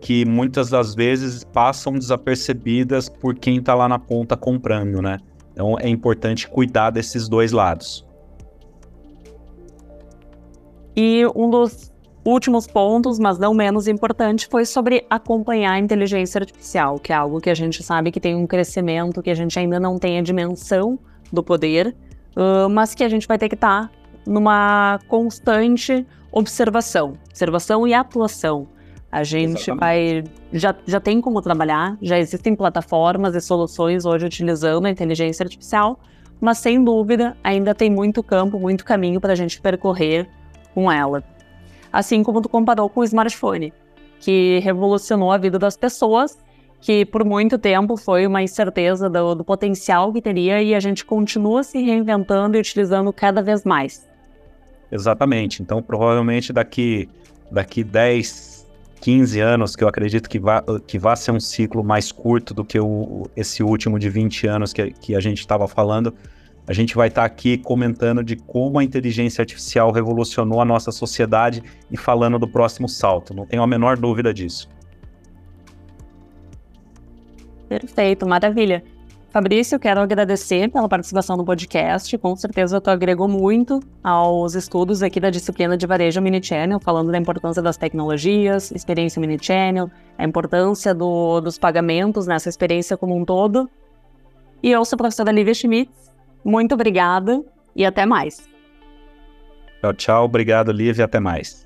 que 0.00 0.24
muitas 0.24 0.70
das 0.70 0.94
vezes 0.94 1.44
passam 1.44 1.94
desapercebidas 1.94 3.08
por 3.08 3.34
quem 3.34 3.58
está 3.58 3.74
lá 3.74 3.88
na 3.88 3.98
ponta 3.98 4.36
comprando, 4.36 5.02
né? 5.02 5.18
Então 5.52 5.76
é 5.78 5.88
importante 5.88 6.48
cuidar 6.48 6.90
desses 6.90 7.28
dois 7.28 7.50
lados. 7.50 8.06
E 10.94 11.26
um 11.34 11.50
dos 11.50 11.92
últimos 12.24 12.66
pontos, 12.66 13.18
mas 13.18 13.38
não 13.38 13.54
menos 13.54 13.86
importante, 13.86 14.48
foi 14.50 14.64
sobre 14.64 15.04
acompanhar 15.08 15.72
a 15.72 15.78
inteligência 15.78 16.38
artificial, 16.38 16.98
que 16.98 17.12
é 17.12 17.16
algo 17.16 17.40
que 17.40 17.50
a 17.50 17.54
gente 17.54 17.82
sabe 17.82 18.10
que 18.10 18.20
tem 18.20 18.34
um 18.34 18.46
crescimento, 18.46 19.22
que 19.22 19.30
a 19.30 19.34
gente 19.34 19.58
ainda 19.58 19.78
não 19.78 19.98
tem 19.98 20.18
a 20.18 20.22
dimensão 20.22 20.98
do 21.32 21.42
poder, 21.42 21.94
uh, 22.36 22.68
mas 22.68 22.94
que 22.94 23.02
a 23.02 23.08
gente 23.08 23.26
vai 23.26 23.38
ter 23.38 23.48
que 23.48 23.54
estar 23.54 23.88
tá 23.88 23.90
numa 24.26 24.98
constante 25.08 26.06
observação, 26.30 27.14
observação 27.28 27.86
e 27.86 27.94
atuação. 27.94 28.68
A 29.10 29.24
gente 29.24 29.70
Exatamente. 29.70 29.80
vai. 29.80 30.24
Já, 30.52 30.74
já 30.86 31.00
tem 31.00 31.20
como 31.20 31.40
trabalhar, 31.40 31.96
já 32.02 32.18
existem 32.18 32.54
plataformas 32.54 33.34
e 33.34 33.40
soluções 33.40 34.04
hoje 34.04 34.26
utilizando 34.26 34.86
a 34.86 34.90
inteligência 34.90 35.44
artificial, 35.44 35.98
mas 36.40 36.58
sem 36.58 36.82
dúvida 36.82 37.36
ainda 37.42 37.74
tem 37.74 37.90
muito 37.90 38.22
campo, 38.22 38.58
muito 38.58 38.84
caminho 38.84 39.20
para 39.20 39.32
a 39.32 39.36
gente 39.36 39.60
percorrer 39.60 40.28
com 40.74 40.92
ela 40.92 41.24
assim 41.96 42.22
como 42.22 42.42
tu 42.42 42.48
comparou 42.48 42.90
com 42.90 43.00
o 43.00 43.04
smartphone, 43.04 43.72
que 44.20 44.58
revolucionou 44.62 45.32
a 45.32 45.38
vida 45.38 45.58
das 45.58 45.78
pessoas, 45.78 46.38
que 46.86 47.04
por 47.04 47.24
muito 47.24 47.58
tempo 47.58 47.96
foi 47.96 48.28
uma 48.28 48.40
incerteza 48.40 49.10
do, 49.10 49.34
do 49.34 49.44
potencial 49.44 50.12
que 50.12 50.22
teria 50.22 50.62
e 50.62 50.72
a 50.72 50.78
gente 50.78 51.04
continua 51.04 51.64
se 51.64 51.82
reinventando 51.82 52.56
e 52.56 52.60
utilizando 52.60 53.12
cada 53.12 53.42
vez 53.42 53.64
mais. 53.64 54.08
Exatamente. 54.92 55.60
Então, 55.60 55.82
provavelmente 55.82 56.52
daqui, 56.52 57.08
daqui 57.50 57.82
10, 57.82 58.68
15 59.00 59.40
anos, 59.40 59.74
que 59.74 59.82
eu 59.82 59.88
acredito 59.88 60.30
que 60.30 60.38
vai 60.38 60.62
que 60.86 60.96
vá 60.96 61.16
ser 61.16 61.32
um 61.32 61.40
ciclo 61.40 61.82
mais 61.82 62.12
curto 62.12 62.54
do 62.54 62.64
que 62.64 62.78
o, 62.78 63.28
esse 63.34 63.64
último 63.64 63.98
de 63.98 64.08
20 64.08 64.46
anos 64.46 64.72
que, 64.72 64.92
que 64.92 65.16
a 65.16 65.20
gente 65.20 65.40
estava 65.40 65.66
falando, 65.66 66.14
a 66.68 66.72
gente 66.72 66.94
vai 66.94 67.08
estar 67.08 67.22
tá 67.22 67.26
aqui 67.26 67.58
comentando 67.58 68.22
de 68.22 68.36
como 68.36 68.78
a 68.78 68.84
inteligência 68.84 69.42
artificial 69.42 69.90
revolucionou 69.90 70.60
a 70.60 70.64
nossa 70.64 70.92
sociedade 70.92 71.64
e 71.90 71.96
falando 71.96 72.38
do 72.38 72.46
próximo 72.46 72.88
salto. 72.88 73.34
Não 73.34 73.44
tenho 73.44 73.64
a 73.64 73.66
menor 73.66 73.96
dúvida 73.96 74.32
disso. 74.32 74.68
Perfeito, 77.68 78.26
maravilha. 78.26 78.82
Fabrício, 79.30 79.78
quero 79.78 80.00
agradecer 80.00 80.70
pela 80.70 80.88
participação 80.88 81.36
no 81.36 81.44
podcast. 81.44 82.16
Com 82.16 82.34
certeza 82.36 82.80
tu 82.80 82.88
agregou 82.88 83.28
muito 83.28 83.80
aos 84.02 84.54
estudos 84.54 85.02
aqui 85.02 85.20
da 85.20 85.28
disciplina 85.28 85.76
de 85.76 85.86
varejo 85.86 86.22
Mini-Channel, 86.22 86.80
falando 86.80 87.12
da 87.12 87.18
importância 87.18 87.60
das 87.60 87.76
tecnologias, 87.76 88.70
experiência 88.70 89.20
Mini-Channel, 89.20 89.90
a 90.16 90.24
importância 90.24 90.94
do, 90.94 91.40
dos 91.42 91.58
pagamentos 91.58 92.26
nessa 92.26 92.48
experiência 92.48 92.96
como 92.96 93.14
um 93.14 93.24
todo. 93.24 93.68
E 94.62 94.70
eu 94.70 94.82
sou 94.84 94.96
a 94.96 94.98
professora 94.98 95.30
Lívia 95.30 95.52
Schmitz, 95.52 96.10
muito 96.42 96.72
obrigada 96.72 97.42
e 97.74 97.84
até 97.84 98.06
mais. 98.06 98.48
Tchau, 99.80 99.92
tchau. 99.92 100.24
Obrigado, 100.24 100.72
Lívia. 100.72 101.04
Até 101.04 101.20
mais. 101.20 101.65